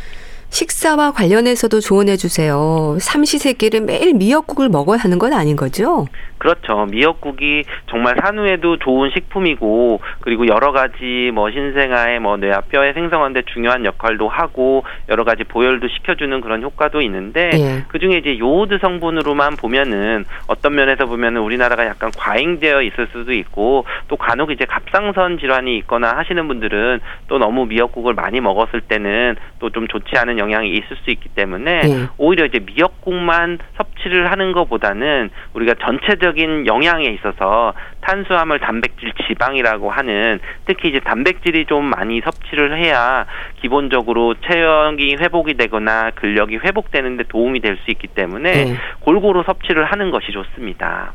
[0.57, 2.97] 식사와 관련해서도 조언해 주세요.
[3.01, 6.07] 삼시세끼를 매일 미역국을 먹어야 하는 건 아닌 거죠?
[6.39, 6.87] 그렇죠.
[6.91, 14.29] 미역국이 정말 산후에도 좋은 식품이고 그리고 여러 가지 뭐 신생아의 뭐 뇌하뼈의 생성하는데 중요한 역할도
[14.29, 17.85] 하고 여러 가지 보혈도 시켜주는 그런 효과도 있는데 예.
[17.89, 23.85] 그 중에 이제 요오드 성분으로만 보면은 어떤 면에서 보면은 우리나라가 약간 과잉되어 있을 수도 있고
[24.09, 29.73] 또 간혹 이제 갑상선 질환이 있거나 하시는 분들은 또 너무 미역국을 많이 먹었을 때는 또
[29.73, 32.09] 좀 좋지 않은 영향이 있을 수 있기 때문에 예.
[32.19, 40.41] 오히려 이제 미역국만 섭취를 하는 것보다는 우리가 전체적 전체적인 영양에 있어서 탄수화물, 단백질, 지방이라고 하는
[40.67, 43.27] 특히 이제 단백질이 좀 많이 섭취를 해야
[43.61, 48.77] 기본적으로 체력이 회복이 되거나 근력이 회복되는데 도움이 될 수 있기 때문에 네.
[49.01, 51.13] 골고루 섭취를 하는 것이 좋습니다.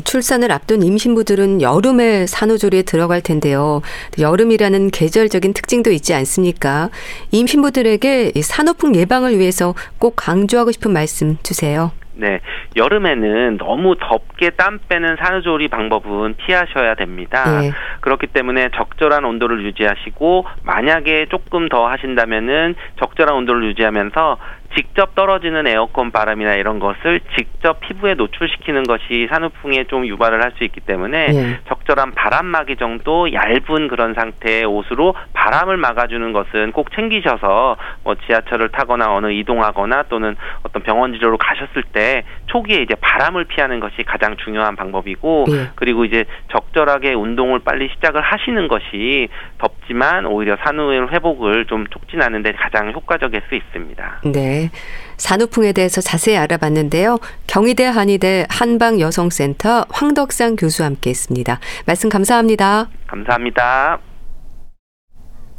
[0.00, 3.82] 출산을 앞둔 임신부들은 여름에 산후조리에 들어갈 텐데요.
[4.18, 6.90] 여름이라는 계절적인 특징도 있지 않습니까?
[7.30, 11.92] 임신부들에게 산후풍 예방을 위해서 꼭 강조하고 싶은 말씀 주세요.
[12.14, 12.40] 네,
[12.76, 17.60] 여름에는 너무 덥게 땀 빼는 산후조리 방법은 피하셔야 됩니다.
[17.60, 17.72] 네.
[18.00, 24.38] 그렇기 때문에 적절한 온도를 유지하시고 만약에 조금 더 하신다면은 적절한 온도를 유지하면서
[24.76, 30.64] 직접 떨어지는 에어컨 바람이나 이런 것을 직접 피부에 노출시키는 것이 산후풍에 좀 유발을 할 수
[30.64, 31.58] 있기 때문에 예.
[31.68, 39.14] 적절한 바람막이 정도 얇은 그런 상태의 옷으로 바람을 막아주는 것은 꼭 챙기셔서 뭐 지하철을 타거나
[39.14, 44.76] 어느 이동하거나 또는 어떤 병원 진료로 가셨을 때 초기에 이제 바람을 피하는 것이 가장 중요한
[44.76, 45.70] 방법이고 예.
[45.74, 52.42] 그리고 이제 적절하게 운동을 빨리 시작을 하시는 것이 덥 지만 오히려 산후의 회복을 좀 촉진하는
[52.42, 54.22] 데 가장 효과적일 수 있습니다.
[54.32, 54.70] 네.
[55.16, 57.18] 산후풍에 대해서 자세히 알아봤는데요.
[57.46, 61.60] 경희대 한의대 한방여성센터 황덕상 교수와 함께 했습니다.
[61.86, 62.88] 말씀 감사합니다.
[63.06, 63.98] 감사합니다.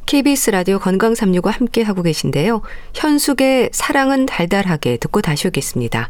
[0.06, 2.62] KBS 라디오 건강 365 함께 하고 계신데요.
[2.94, 6.10] 현숙의 사랑은 달달하게 듣고 다시 오겠습니다.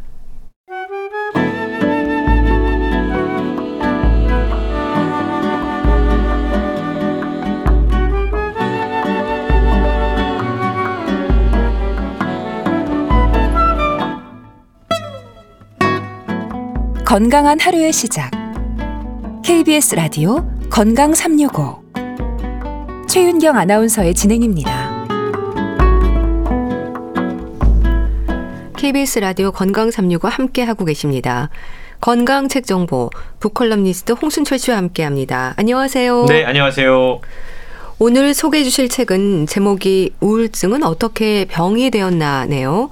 [17.13, 18.31] 건강한 하루의 시작.
[19.45, 21.83] KBS 라디오 건강 365.
[23.07, 25.05] 최윤경 아나운서의 진행입니다.
[28.75, 31.51] KBS 라디오 건강 365 함께 하고 계십니다.
[32.01, 35.53] 건강 책 정보 북컬럼니스트 홍순철 씨와 함께 합니다.
[35.57, 36.25] 안녕하세요.
[36.25, 37.21] 네, 안녕하세요.
[38.05, 42.89] 오늘 소개해 주실 책은 제목이 우울증은 어떻게 병이 되었나네요.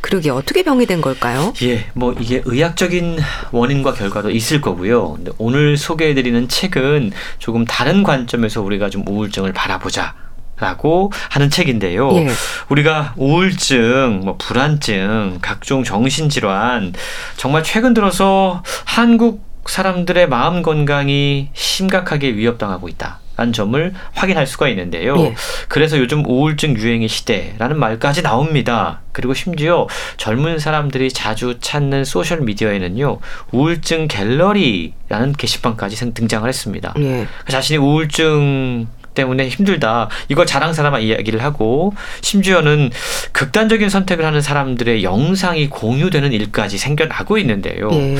[0.00, 1.52] 그러게 어떻게 병이 된 걸까요?
[1.64, 3.18] 예, 뭐 이게 의학적인
[3.52, 5.18] 원인과 결과도 있을 거고요.
[5.36, 10.14] 오늘 소개해 드리는 책은 조금 다른 관점에서 우리가 좀 우울증을 바라보자.
[10.56, 12.10] 라고 하는 책인데요.
[12.14, 12.28] 예.
[12.70, 16.94] 우리가 우울증, 뭐 불안증, 각종 정신질환,
[17.36, 23.18] 정말 최근 들어서 한국 사람들의 마음 건강이 심각하게 위협당하고 있다.
[23.36, 25.16] 라는 점을 확인할 수가 있는데요.
[25.18, 25.34] 예.
[25.68, 29.00] 그래서 요즘 우울증 유행의 시대라는 말까지 나옵니다.
[29.12, 33.18] 그리고 심지어 젊은 사람들이 자주 찾는 소셜 미디어에는요,
[33.52, 36.94] 우울증 갤러리라는 게시판까지 등장을 했습니다.
[36.98, 37.26] 예.
[37.48, 40.08] 자신이 우울증 때문에 힘들다.
[40.28, 42.90] 이걸 자랑 삼아 이야기를 하고 심지어는
[43.32, 47.88] 극단적인 선택을 하는 사람들의 영상이 공유되는 일까지 생겨나고 있는데요.
[47.92, 48.16] 예.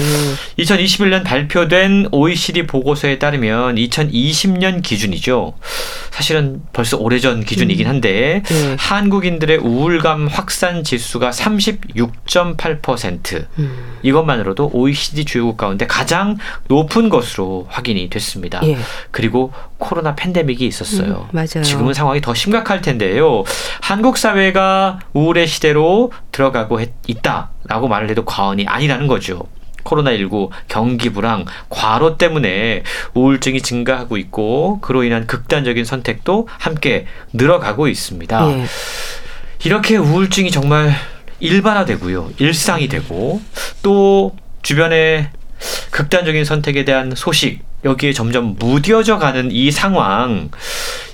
[0.59, 5.55] 2021년 발표된 OECD 보고서에 따르면 2020년 기준이죠.
[6.11, 7.91] 사실은 벌써 오래전 기준이긴 음.
[7.91, 8.77] 한데 음.
[8.79, 13.99] 한국인들의 우울감 확산 지수가 36.8% 음.
[14.03, 16.37] 이것만으로도 OECD 주요국 가운데 가장
[16.69, 18.61] 높은 것으로 확인이 됐습니다.
[18.65, 18.77] 예.
[19.11, 21.29] 그리고 코로나 팬데믹이 있 었어요.
[21.31, 21.63] 음, 맞아요.
[21.63, 23.45] 지금은 상황이 더 심각할 텐데요.
[23.81, 29.43] 한국 사회가 우울의 시대로 들어가고 있다라고 말을 해도 과언이 아니라는 거죠.
[29.85, 38.51] 코로나19 경기 불황, 과로 때문에 우울증이 증가하고 있고 그로 인한 극단적인 선택도 함께 늘어가고 있습니다.
[38.51, 38.65] 예.
[39.65, 40.95] 이렇게 우울증이 정말
[41.41, 42.31] 일반화되고요.
[42.39, 43.41] 일상이 되고
[43.83, 45.31] 또 주변에
[45.91, 50.51] 극단적인 선택에 대한 소식 여기에 점점 무뎌져 가는 이 상황,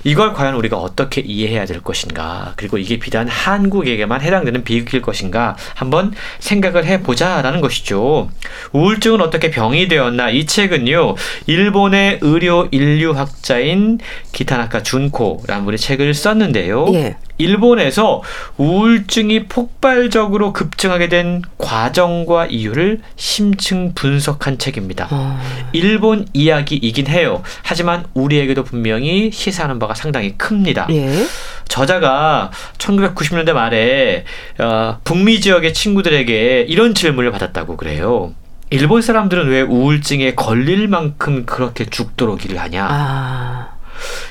[0.03, 6.13] 이걸 과연 우리가 어떻게 이해해야 될 것인가, 그리고 이게 비단 한국에게만 해당되는 비극일 것인가, 한번
[6.39, 8.29] 생각을 해보자라는 것이죠.
[8.71, 11.15] 우울증은 어떻게 병이 되었나, 이 책은요,
[11.47, 13.99] 일본의 의료 인류학자인
[14.31, 16.87] 기타나카 준코라는 분의 책을 썼는데요.
[16.93, 17.17] 예.
[17.37, 18.21] 일본에서
[18.57, 25.07] 우울증이 폭발적으로 급증하게 된 과정과 이유를 심층 분석한 책입니다.
[25.09, 25.41] 어.
[25.73, 27.43] 일본 이야기 이긴 해요.
[27.63, 30.87] 하지만 우리에게도 분명히 시사하는 바가 상당히 큽니다.
[30.91, 31.25] 예.
[31.67, 34.25] 저자가 1990년대 말에
[34.59, 38.33] 어, 북미 지역의 친구들에게 이런 질문을 받았다고 그래요.
[38.69, 42.87] 일본 사람들은 왜 우울증에 걸릴 만큼 그렇게 죽도록 일을 하냐?
[42.89, 43.67] 아.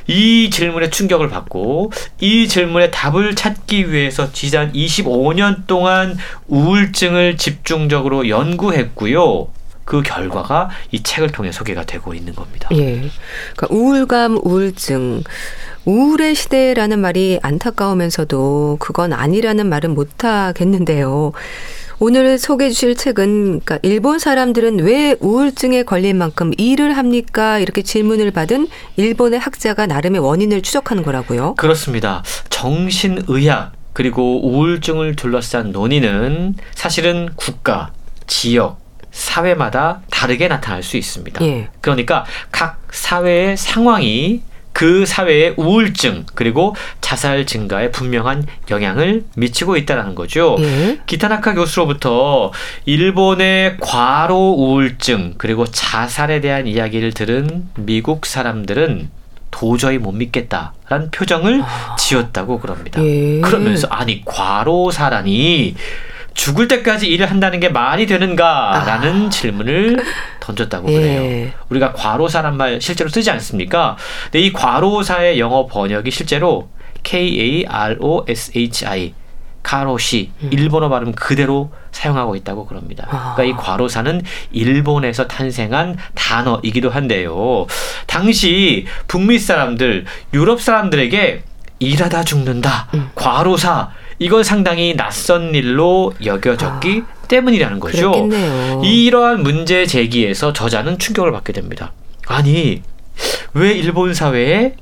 [0.06, 6.16] 이 질문에 충격을 받고 이 질문에 답을 찾기 위해서 지난 25년 동안
[6.48, 9.48] 우울증을 집중적으로 연구했고요.
[9.90, 12.68] 그 결과가 이 책을 통해 소개가 되고 있는 겁니다.
[12.70, 13.10] 예.
[13.56, 15.24] 그러니까 우울감, 우울증.
[15.84, 21.32] 우울의 시대라는 말이 안타까우면서도 그건 아니라는 말은 못 하겠는데요.
[21.98, 27.58] 오늘 소개해 주실 책은 그러니까 일본 사람들은 왜 우울증에 걸린 만큼 일을 합니까?
[27.58, 31.56] 이렇게 질문을 받은 일본의 학자가 나름의 원인을 추적하는 거라고요.
[31.56, 32.22] 그렇습니다.
[32.48, 37.90] 정신의학 그리고 우울증을 둘러싼 논의는 사실은 국가,
[38.28, 38.79] 지역,
[39.10, 41.44] 사회마다 다르게 나타날 수 있습니다.
[41.44, 41.68] 예.
[41.80, 44.42] 그러니까 각 사회의 상황이
[44.72, 50.56] 그 사회의 우울증 그리고 자살 증가에 분명한 영향을 미치고 있다는 거죠.
[50.60, 51.00] 예.
[51.06, 52.52] 기타나카 교수로부터
[52.84, 59.10] 일본의 과로 우울증 그리고 자살에 대한 이야기를 들은 미국 사람들은
[59.50, 61.96] 도저히 못 믿겠다라는 표정을 아.
[61.98, 63.04] 지었다고 그럽니다.
[63.04, 63.40] 예.
[63.40, 65.74] 그러면서 아니 과로사라니
[66.34, 69.30] 죽을 때까지 일을 한다는 게 말이 되는가라는 아.
[69.30, 70.02] 질문을
[70.40, 70.94] 던졌다고 예.
[70.94, 71.50] 그래요.
[71.68, 73.96] 우리가 과로사란 말 실제로 쓰지 않습니까?
[74.24, 76.68] 근데 이 과로사의 영어 번역이 실제로
[77.02, 79.14] K A R O S H I
[79.62, 80.50] 카로시 음.
[80.52, 83.06] 일본어 발음 그대로 사용하고 있다고 그럽니다.
[83.10, 83.34] 아.
[83.36, 87.66] 그러니까 이 과로사는 일본에서 탄생한 단어이기도 한데요.
[88.06, 91.42] 당시 북미 사람들, 유럽 사람들에게
[91.78, 93.10] 일하다 죽는다, 음.
[93.14, 93.90] 과로사
[94.20, 98.12] 이건 상당히 낯선 일로 여겨졌기 아, 때문이라는 거죠.
[98.12, 98.82] 그렇겠네요.
[98.84, 101.92] 이러한 문제 제기에서 저자는 충격을 받게 됩니다.
[102.26, 102.82] 아니
[103.54, 104.74] 왜 일본 사회에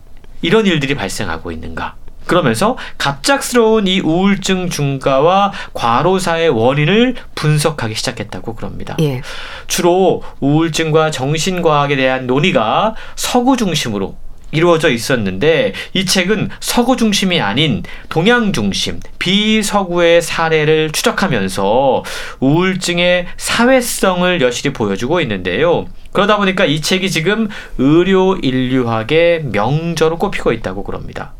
[0.42, 1.94] 이런 일들이 발생하고 있는가?
[2.26, 8.96] 그러면서 갑작스러운 이 우울증 증가와 과로사의 원인을 분석하기 시작했다고 그럽니다.
[9.00, 9.22] 예.
[9.68, 14.16] 주로 우울증과 정신과학에 대한 논의가 서구 중심으로
[14.50, 22.04] 이루어져 있었는데 이 책은 서구 중심이 아닌 동양 중심, 비서구의 사례를 추적하면서
[22.40, 25.86] 우울증의 사회성을 여실히 보여주고 있는데요.
[26.12, 31.34] 그러다 보니까 이 책이 지금 의료 인류학의 명저로 꼽히고 있다고 그럽니다.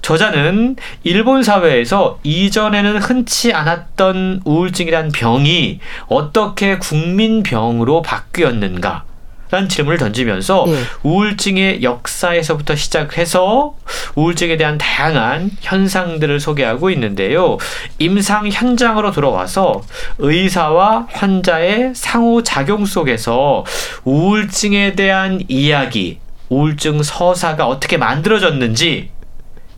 [0.00, 9.04] 저자는 일본 사회에서 이전에는 흔치 않았던 우울증이란 병이 어떻게 국민병으로 바뀌었는가
[9.50, 10.82] 라는 질문을 던지면서 네.
[11.02, 13.74] 우울증의 역사에서부터 시작해서
[14.14, 17.58] 우울증에 대한 다양한 현상들을 소개하고 있는데요.
[17.98, 19.82] 임상 현장으로 들어와서
[20.18, 23.64] 의사와 환자의 상호작용 속에서
[24.04, 29.10] 우울증에 대한 이야기, 우울증 서사가 어떻게 만들어졌는지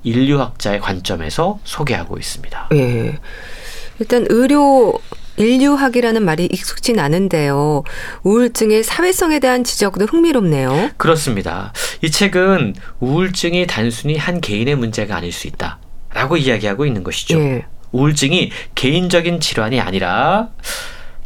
[0.04, 2.68] 인류학자의 관점에서 소개하고 있습니다.
[2.74, 3.18] 예.
[3.98, 4.98] 일단 의료
[5.37, 7.83] 인류학이라는 말이 익숙진 않은데요.
[8.23, 10.90] 우울증의 사회성에 대한 지적도 흥미롭네요.
[10.97, 11.73] 그렇습니다.
[12.03, 15.79] 이 책은 우울증이 단순히 한 개인의 문제가 아닐 수 있다.
[16.12, 17.38] 라고 이야기하고 있는 것이죠.
[17.40, 17.66] 예.
[17.92, 20.49] 우울증이 개인적인 질환이 아니라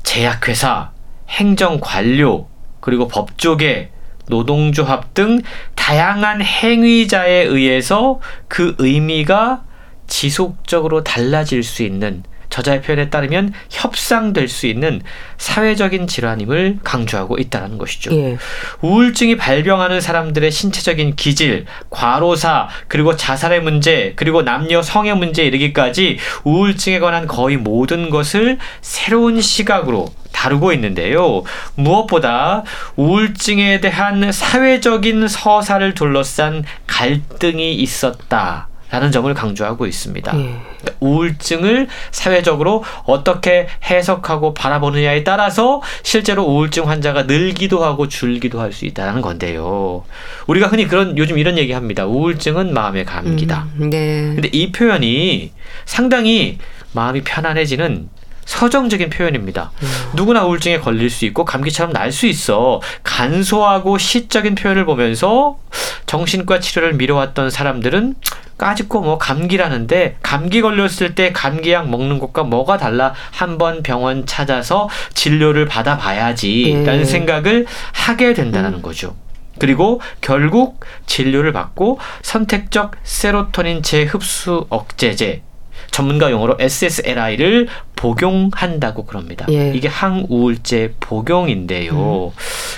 [0.02, 0.92] 제약회사,
[1.28, 2.48] 행정관료,
[2.80, 3.90] 그리고 법조계,
[4.28, 5.40] 노동조합 등
[5.74, 9.64] 다양한 행위자에 의해서 그 의미가
[10.06, 15.02] 지속적으로 달라질 수 있는 저자의 표현에 따르면 협상될 수 있는
[15.38, 18.14] 사회적인 질환임을 강조하고 있다는 것이죠.
[18.14, 18.36] 예.
[18.80, 26.98] 우울증이 발병하는 사람들의 신체적인 기질, 과로사, 그리고 자살의 문제, 그리고 남녀 성의 문제에 이르기까지 우울증에
[26.98, 31.42] 관한 거의 모든 것을 새로운 시각으로 다루고 있는데요.
[31.74, 32.62] 무엇보다
[32.96, 38.68] 우울증에 대한 사회적인 서사를 둘러싼 갈등이 있었다.
[38.90, 40.32] 라는 점을 강조하고 있습니다.
[40.38, 40.42] 예.
[40.42, 48.84] 그러니까 우울증을 사회적으로 어떻게 해석하고 바라보느냐에 따라서 실제로 우울증 환자가 늘기도 하고 줄기도 할 수
[48.84, 50.04] 있다는 건데요.
[50.46, 52.04] 우리가 흔히 그런 요즘 이런 얘기 합니다.
[52.06, 53.66] 우울증은 마음의 감기다.
[53.80, 54.32] 음, 네.
[54.34, 55.52] 근데 이 표현이
[55.86, 56.58] 상당히
[56.92, 58.08] 마음이 편안해지는
[58.44, 59.72] 서정적인 표현입니다.
[59.82, 59.88] 음.
[60.14, 62.80] 누구나 우울증에 걸릴 수 있고 감기처럼 날 수 있어.
[63.02, 65.58] 간소하고 시적인 표현을 보면서
[66.06, 68.14] 정신과 치료를 미뤄왔던 사람들은
[68.58, 75.66] 까짓거 뭐 감기라는데 감기 걸렸을 때 감기약 먹는 것과 뭐가 달라 한번 병원 찾아서 진료를
[75.66, 77.04] 받아봐야지라는 네.
[77.04, 78.82] 생각을 하게 된다는 음.
[78.82, 79.14] 거죠.
[79.58, 85.42] 그리고 결국 진료를 받고 선택적 세로토닌 재흡수 억제제
[85.90, 89.46] 전문가 용어로 SSRI를 복용한다고 그럽니다.
[89.50, 89.72] 예.
[89.74, 92.26] 이게 항우울제 복용인데요.
[92.26, 92.30] 음.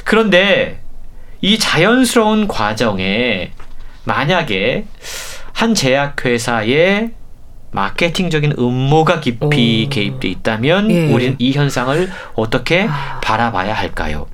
[0.04, 0.80] 그런데
[1.40, 3.52] 이 자연스러운 과정에
[4.04, 4.86] 만약에
[5.58, 7.10] 한 제약회사의
[7.72, 9.90] 마케팅적인 음모가 깊이 오.
[9.90, 11.12] 개입돼 있다면 예.
[11.12, 13.18] 우리는 이 현상을 어떻게 아.
[13.20, 14.28] 바라봐야 할까요?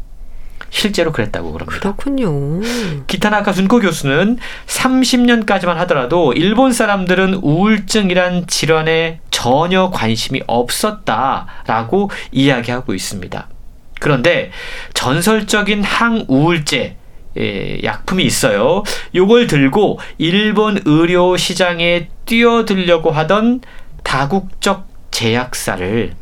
[0.69, 1.81] 실제로 그랬다고 그럽니다.
[1.81, 2.61] 그렇군요.
[3.07, 4.37] 기타나카 준코 교수는
[4.67, 13.49] 30년까지만 하더라도 일본 사람들은 우울증이란 질환에 전혀 관심이 없었다라고 이야기하고 있습니다.
[13.99, 14.51] 그런데
[14.93, 16.97] 전설적인 항우울제
[17.39, 18.83] 예, 약품이 있어요.
[19.15, 23.61] 요걸 들고 일본 의료 시장에 뛰어들려고 하던
[24.03, 26.15] 다국적 제약사를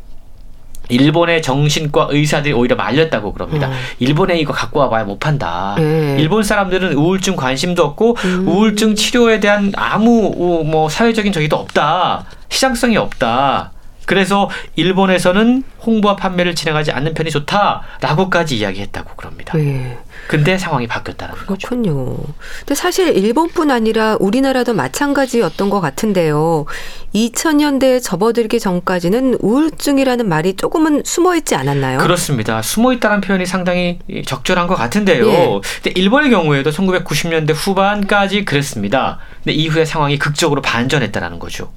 [0.89, 3.67] 일본의 정신과 의사들이 오히려 말렸다고 그럽니다.
[3.67, 3.73] 음.
[3.99, 5.75] 일본에 이거 갖고 와봐야 못 판다.
[5.77, 6.17] 네.
[6.19, 8.47] 일본 사람들은 우울증 관심도 없고 음.
[8.47, 12.25] 우울증 치료에 대한 아무 뭐 사회적인 저기도 없다.
[12.49, 13.72] 시장성이 없다.
[14.05, 19.57] 그래서 일본에서는 홍보와 판매를 진행하지 않는 편이 좋다라고까지 이야기했다고 그럽니다.
[19.57, 19.97] 네.
[20.27, 21.67] 근데 상황이 바뀌었다는 거죠.
[21.67, 22.15] 그렇군요.
[22.59, 26.65] 근데 사실 일본뿐 아니라 우리나라도 마찬가지였던 것 같은데요.
[27.13, 31.99] 2000년대에 접어들기 전까지는 우울증이라는 말이 조금은 숨어 있지 않았나요?
[31.99, 32.61] 그렇습니다.
[32.61, 35.27] 숨어 있다는 표현이 상당히 적절한 것 같은데요.
[35.27, 35.59] 예.
[35.81, 39.19] 근데 일본의 경우에도 1990년대 후반까지 그랬습니다.
[39.43, 41.69] 근데 이후에 상황이 극적으로 반전했다는 거죠.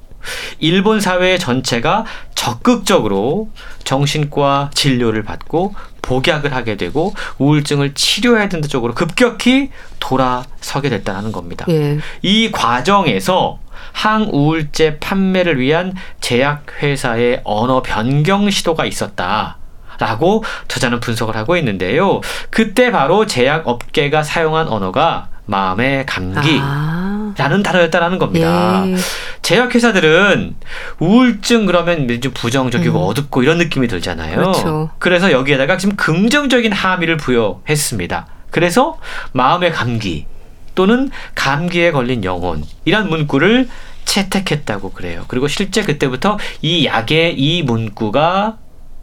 [0.58, 2.04] 일본 사회 전체가
[2.34, 3.50] 적극적으로
[3.84, 11.66] 정신과 진료를 받고 복약을 하게 되고 우울증을 치료해야 된다 쪽으로 급격히 돌아서게 됐다는 겁니다.
[11.68, 11.98] 예.
[12.22, 13.58] 이 과정에서
[13.92, 19.58] 항우울제 판매를 위한 제약회사의 언어 변경 시도가 있었다.
[19.98, 22.20] 라고 저자는 분석을 하고 있는데요.
[22.50, 26.58] 그때 바로 제약 업계가 사용한 언어가 마음의 감기.
[26.60, 27.05] 아.
[27.36, 28.84] 라는 단어였다라는 겁니다.
[28.86, 28.96] 예.
[29.42, 30.56] 제약회사들은
[30.98, 33.04] 우울증 그러면 좀 부정적이고 음.
[33.08, 34.36] 어둡고 이런 느낌이 들잖아요.
[34.36, 34.90] 그렇죠.
[34.98, 38.26] 그래서 여기에다가 지금 긍정적인 함의를 부여했습니다.
[38.50, 38.98] 그래서
[39.32, 40.26] 마음의 감기
[40.74, 43.68] 또는 감기에 걸린 영혼 이란 문구를
[44.04, 45.24] 채택했다고 그래요.
[45.28, 48.58] 그리고 실제 그때부터 이 약의 이 문구가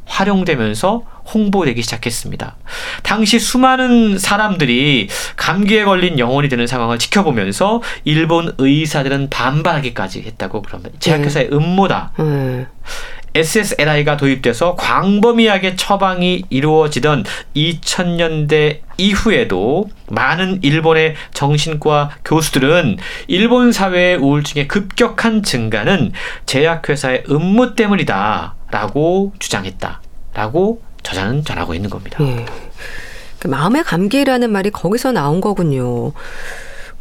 [0.05, 2.55] 활용되면서 홍보되기 시작했습니다.
[3.01, 11.49] 당시 수많은 사람들이 감기에 걸린 영혼이 되는 상황을 지켜보면서 일본 의사들은 반발하기까지 했다고 그러면 제약회사의
[11.49, 11.55] 네.
[11.55, 12.11] 음모다.
[12.19, 12.67] 음.
[13.35, 17.25] SSRI가 도입돼서 광범위하게 처방이 이루어지던
[17.55, 22.97] 2000년대 이후에도 많은 일본의 정신과 교수들은
[23.27, 26.11] 일본 사회의 우울증의 급격한 증가는
[26.45, 30.01] 제약회사의 음모 때문이다 라고 주장했다
[30.33, 32.17] 라고 저자는 전하고 있는 겁니다.
[32.21, 32.43] 예.
[33.37, 36.11] 그 마음의 감기라는 말이 거기서 나온 거군요.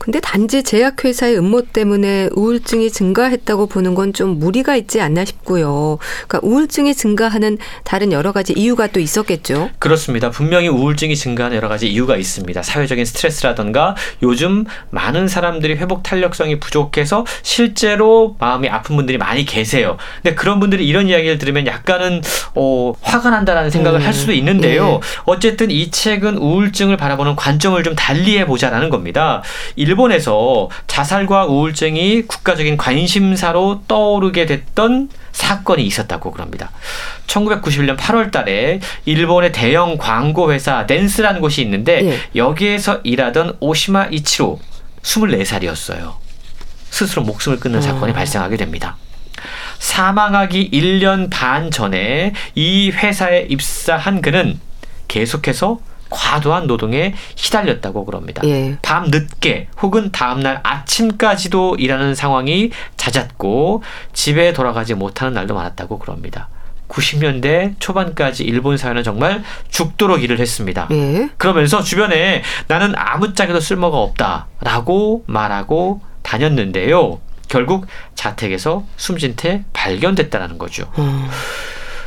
[0.03, 5.99] 근데 단지 제약회사의 음모 때문에 우울증이 증가했다고 보는 건 좀 무리가 있지 않나 싶고요.
[6.27, 9.71] 그러니까 우울증이 증가하는 다른 여러 가지 이유가 또 있었겠죠.
[9.79, 10.31] 그렇습니다.
[10.31, 12.63] 분명히 우울증이 증가하는 여러 가지 이유가 있습니다.
[12.63, 19.97] 사회적인 스트레스라던가 요즘 많은 사람들이 회복 탄력성이 부족해서 실제로 마음이 아픈 분들이 많이 계세요.
[20.23, 22.23] 근데 그런 분들이 이런 이야기를 들으면 약간은
[22.55, 25.01] 어, 화가 난다라는 생각을 음, 할 수도 있는데요.
[25.03, 25.07] 예.
[25.25, 29.43] 어쨌든 이 책은 우울증을 바라보는 관점을 좀 달리해 보자라는 겁니다.
[29.77, 36.71] 일 본에서 자살과 우울증이 국가적인 관심사로 떠오르게 됐던 사건이 있었다고 그럽니다.
[37.27, 42.19] 1991년 8월 달에 일본의 대형 광고 회사 댄스라는 곳이 있는데 네.
[42.37, 44.61] 여기에서 일하던 오시마 이치로
[45.03, 46.15] 24살이었어요.
[46.91, 47.83] 스스로 목숨을 끊는 어.
[47.83, 48.97] 사건이 발생하게 됩니다.
[49.79, 54.61] 사망하기 1년 반 전에 이 회사에 입사한 그는
[55.09, 55.81] 계속해서
[56.13, 58.43] 과도한 노동에 시달렸다고 그럽니다.
[58.45, 58.77] 예.
[58.83, 63.83] 밤 늦게 혹은 다음날 아침까지도 일하는 상황이 잦았고
[64.13, 66.49] 집에 돌아가지 못하는 날도 많았다고 그럽니다.
[66.89, 70.89] 90년대 초반까지 일본 사회는 정말 죽도록 일을 했습니다.
[70.91, 71.31] 예.
[71.39, 77.21] 그러면서 주변에 나는 아무짝에도 쓸모가 없다라고 말하고 다녔는데요.
[77.49, 80.91] 결국 자택에서 숨진 채 발견됐다는 거죠.
[80.99, 81.29] 음.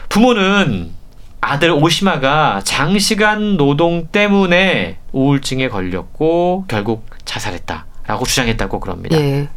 [0.09, 0.91] 부모는
[1.47, 9.15] 아들 오시마가 장시간 노동 때문에 우울증에 걸렸고 결국 자살했다라고 주장했다고 그럽니다.
[9.19, 9.47] 예.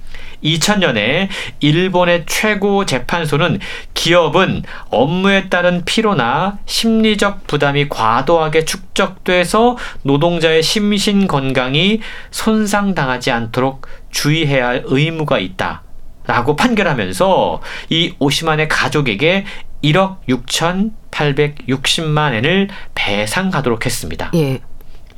[0.45, 1.28] 2000년에
[1.61, 3.59] 일본의 최고 재판소는
[3.95, 14.82] 기업은 업무에 따른 피로나 심리적 부담이 과도하게 축적돼서 노동자의 심신 건강이 손상당하지 않도록 주의해야 할
[14.84, 15.82] 의무가 있다.
[16.28, 19.47] 라고 판결하면서 이 오시만의 가족에게
[19.83, 24.31] 1억 6,860만 엔을 배상하도록 했습니다.
[24.35, 24.61] 예.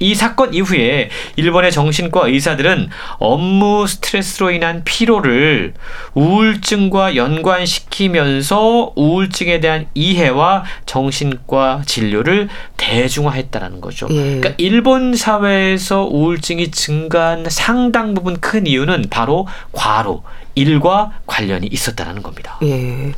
[0.03, 2.89] 이 사건 이후에 일본의 정신과 의사들은
[3.19, 5.75] 업무 스트레스로 인한 피로를
[6.15, 12.49] 우울증과 연관시키면서 우울증에 대한 이해와 정신과 진료를
[12.79, 14.09] 대중화했다라는 거죠.
[14.11, 14.15] 예.
[14.15, 20.23] 그러니까 일본 사회에서 우울증이 증가한 상당 부분 큰 이유는 바로 과로,
[20.55, 22.57] 일과 관련이 있었다라는 겁니다.
[22.63, 23.13] 예.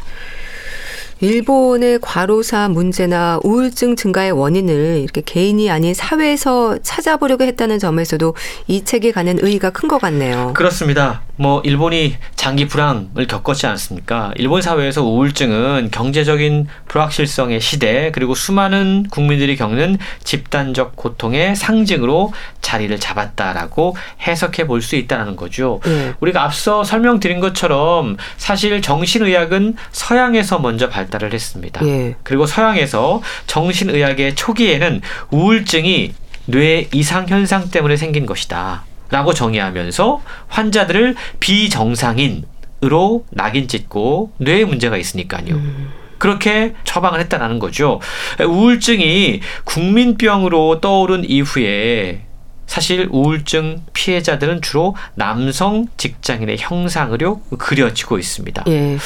[1.27, 8.35] 일본의 과로사 문제나 우울증 증가의 원인을 이렇게 개인이 아닌 사회에서 찾아보려고 했다는 점에서도
[8.67, 10.53] 이 책이 가는 의의가 큰 것 같네요.
[10.55, 11.23] 그렇습니다.
[11.37, 14.33] 뭐 일본이 장기 불황을 겪었지 않습니까?
[14.35, 23.95] 일본 사회에서 우울증은 경제적인 불확실성의 시대 그리고 수많은 국민들이 겪는 집단적 고통의 상징으로 자리를 잡았다라고
[24.27, 25.79] 해석해 볼 수 있다는 거죠.
[25.85, 26.15] 네.
[26.19, 31.85] 우리가 앞서 설명드린 것처럼 사실 정신의학은 서양에서 먼저 발달을 했습니다.
[31.85, 32.17] 네.
[32.25, 36.13] 그리고 서양에서 정신의학의 초기에는 우울증이
[36.47, 38.83] 뇌 이상 현상 때문에 생긴 것이다.
[39.13, 45.55] 라고 정의하면서 환자들을 비정상인으로 낙인 찍고 뇌에 문제가 있으니까요.
[45.55, 45.91] 음.
[46.17, 48.01] 그렇게 처방을 했다라는 거죠.
[48.41, 52.23] 우울증이 국민병으로 떠오른 이후에
[52.67, 58.65] 사실 우울증 피해자들은 주로 남성 직장인의 형상으로 그려지고 있습니다.
[58.69, 58.97] 예.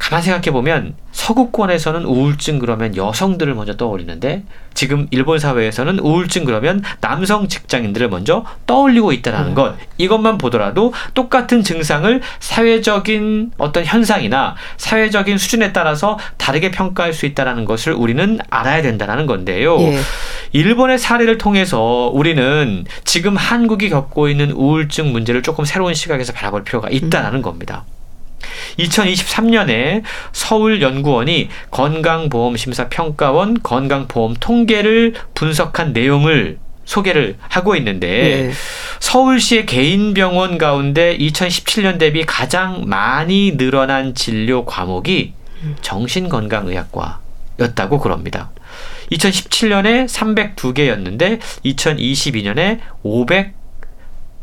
[0.00, 7.48] 가만 생각해 보면 서구권에서는 우울증 그러면 여성들을 먼저 떠올리는데 지금 일본 사회에서는 우울증 그러면 남성
[7.48, 9.54] 직장인들을 먼저 떠올리고 있다는 음.
[9.54, 17.66] 것 이것만 보더라도 똑같은 증상을 사회적인 어떤 현상이나 사회적인 수준에 따라서 다르게 평가할 수 있다는
[17.66, 19.78] 것을 우리는 알아야 된다는 건데요.
[19.80, 20.00] 예.
[20.52, 26.88] 일본의 사례를 통해서 우리는 지금 한국이 겪고 있는 우울증 문제를 조금 새로운 시각에서 바라볼 필요가
[26.88, 27.42] 있다는 음.
[27.42, 27.84] 겁니다.
[28.78, 38.50] 2023년에 서울연구원이 건강보험심사평가원 건강보험 통계를 분석한 내용을 소개를 하고 있는데 네.
[38.98, 45.34] 서울시의 개인 병원 가운데 2017년 대비 가장 많이 늘어난 진료 과목이
[45.82, 48.50] 정신건강의학과였다고 그럽니다.
[49.12, 52.80] 2017년에 302개였는데 2022년에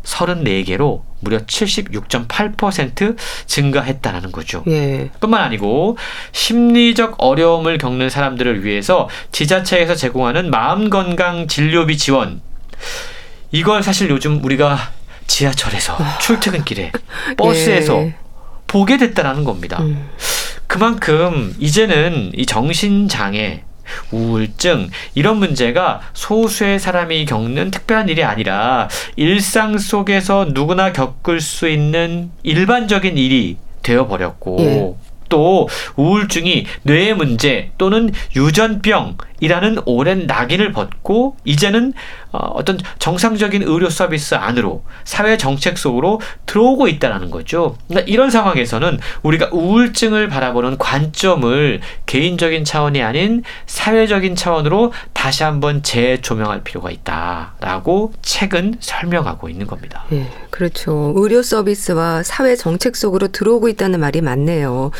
[0.07, 4.63] 534개로 무려 76.8% 증가했다라는 거죠.
[4.67, 5.09] 예.
[5.19, 5.97] 뿐만 아니고
[6.31, 12.41] 심리적 어려움을 겪는 사람들을 위해서 지자체에서 제공하는 마음 건강 진료비 지원
[13.51, 14.77] 이걸 사실 요즘 우리가
[15.27, 16.17] 지하철에서 아.
[16.19, 16.91] 출퇴근길에
[17.37, 18.15] 버스에서 예.
[18.67, 19.81] 보게 됐다라는 겁니다.
[19.81, 20.09] 음.
[20.67, 23.63] 그만큼 이제는 이 정신장애
[24.11, 32.31] 우울증 이런 문제가 소수의 사람이 겪는 특별한 일이 아니라 일상 속에서 누구나 겪을 수 있는
[32.43, 34.93] 일반적인 일이 되어버렸고 예.
[35.29, 41.93] 또 우울증이 뇌의 문제 또는 유전병이라는 오랜 낙인을 벗고 이제는
[42.32, 47.78] 어, 어떤 정상적인 의료 서비스 안으로 사회 정책 속으로 들어오고 있다는 거죠.
[47.88, 56.63] 그러니까 이런 상황에서는 우리가 우울증을 바라보는 관점을 개인적인 차원이 아닌 사회적인 차원으로 다시 한번 재조명할
[56.63, 60.03] 필요가 있다라고 책은 설명하고 있는 겁니다.
[60.09, 61.13] 네, 그렇죠.
[61.15, 64.91] 의료 서비스와 사회 정책 속으로 들어오고 있다는 말이 맞네요.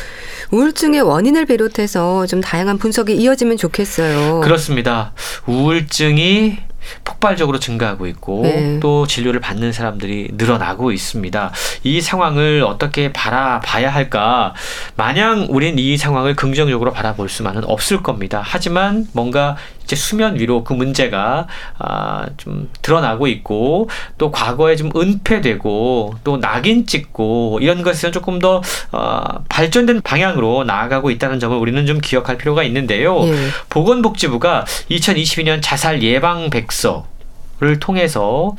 [0.50, 4.40] 우울증의 원인을 비롯해서 좀 다양한 분석이 이어지면 좋겠어요.
[4.40, 5.12] 그렇습니다.
[5.46, 6.67] 우울증이
[7.04, 8.80] 폭발적으로 증가하고 있고 네.
[8.80, 11.52] 또 진료를 받는 사람들이 늘어나고 있습니다.
[11.84, 14.54] 이 상황을 어떻게 바라봐야 할까?
[14.96, 18.42] 마냥 우린 이 상황을 긍정적으로 바라볼 수만은 없을 겁니다.
[18.44, 19.56] 하지만 뭔가
[19.88, 21.46] 이제 수면 위로 그 문제가
[21.78, 28.60] 아, 좀 드러나고 있고 또 과거에 좀 은폐되고 또 낙인 찍고 이런 것에는 조금 더
[28.92, 33.18] 어, 발전된 방향으로 나아가고 있다는 점을 우리는 좀 기억할 필요가 있는데요.
[33.24, 33.34] 예.
[33.70, 38.54] 보건복지부가 2022년 자살 예방 백서를 통해서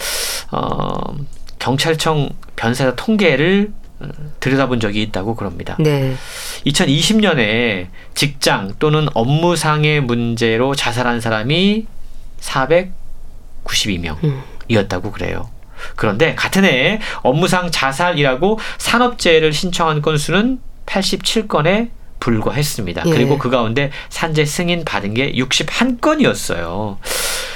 [0.52, 1.16] 어,
[1.60, 3.72] 경찰청 변사자 통계를
[4.40, 5.76] 들여다본 적이 있다고 그럽니다.
[5.80, 6.16] 네.
[6.66, 11.86] 2020년에 직장 또는 업무상의 문제로 자살한 사람이
[12.40, 15.50] 492명이었다고 그래요.
[15.96, 21.90] 그런데 같은 해 업무상 자살이라고 산업재해를 신청한 건수는 87건에
[22.20, 23.04] 불과했습니다.
[23.06, 23.12] 예.
[23.12, 26.98] 그리고 그 가운데 산재 승인 받은 게 61건이었어요.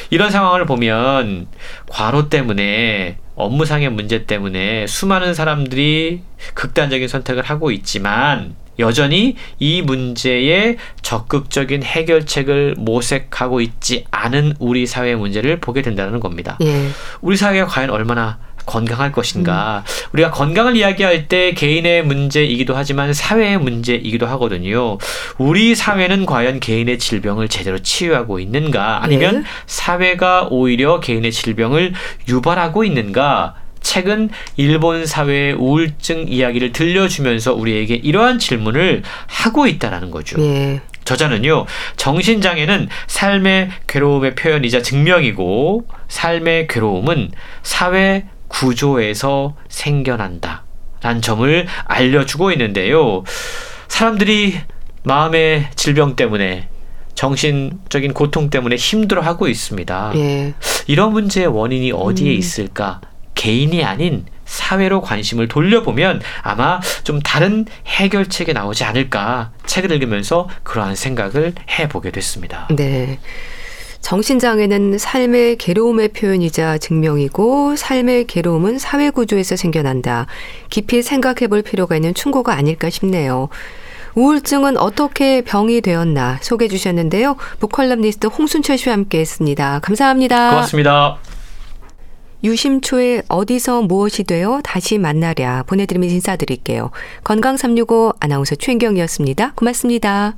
[0.10, 1.48] 이런 상황을 보면
[1.90, 6.22] 과로 때문에 업무상의 문제 때문에 수많은 사람들이
[6.54, 15.60] 극단적인 선택을 하고 있지만 여전히 이 문제에 적극적인 해결책을 모색하고 있지 않은 우리 사회 문제를
[15.60, 16.58] 보게 된다는 겁니다.
[16.62, 16.88] 예.
[17.22, 19.84] 우리 사회가 과연 얼마나 건강할 것인가?
[19.86, 20.10] 음.
[20.14, 24.98] 우리가 건강을 이야기할 때 개인의 문제이기도 하지만 사회의 문제이기도 하거든요.
[25.38, 29.04] 우리 사회는 과연 개인의 질병을 제대로 치유하고 있는가?
[29.04, 29.44] 아니면 네.
[29.66, 31.94] 사회가 오히려 개인의 질병을
[32.28, 33.56] 유발하고 있는가?
[33.82, 40.40] 책은 일본 사회의 우울증 이야기를 들려주면서 우리에게 이러한 질문을 하고 있다라는 거죠.
[40.40, 40.82] 네.
[41.04, 41.66] 저자는요,
[41.98, 50.64] 정신장애는 삶의 괴로움의 표현이자 증명이고, 삶의 괴로움은 사회 구조에서 생겨난다.
[51.02, 53.24] 라는 점을 알려주고 있는데요.
[53.90, 54.58] 사람들이
[55.04, 56.70] 마음의 질병 때문에
[57.16, 60.14] 정신적인 고통 때문에 힘들어하고 있습니다.
[60.16, 60.54] 예.
[60.88, 62.38] 이런 문제의 원인이 어디에 음.
[62.38, 63.02] 있을까?
[63.36, 71.54] 개인이 아닌 사회로 관심을 돌려보면 아마 좀 다른 해결책이 나오지 않을까 책을 읽으면서 그러한 생각을
[71.70, 72.68] 해보게 됐습니다.
[72.76, 73.20] 네.
[74.04, 80.28] 정신장애는 삶의 괴로움의 표현이자 증명이고 삶의 괴로움은 사회 구조에서 생겨난다.
[80.70, 83.48] 깊이 생각해 볼 필요가 있는 충고가 아닐까 싶네요.
[84.16, 87.38] 우울증은 어떻게 병이 되었나 소개해 주셨는데요.
[87.60, 89.80] 북컬럼니스트 홍순철 씨와 함께 했습니다.
[89.80, 90.50] 감사합니다.
[90.52, 91.18] 고맙습니다.
[92.44, 96.92] 유심초에 어디서 무엇이 되어 다시 만나랴 보내드리면서 인사드릴게요.
[97.24, 99.54] 건강365 아나운서 최인경이었습니다.
[99.56, 100.36] 고맙습니다.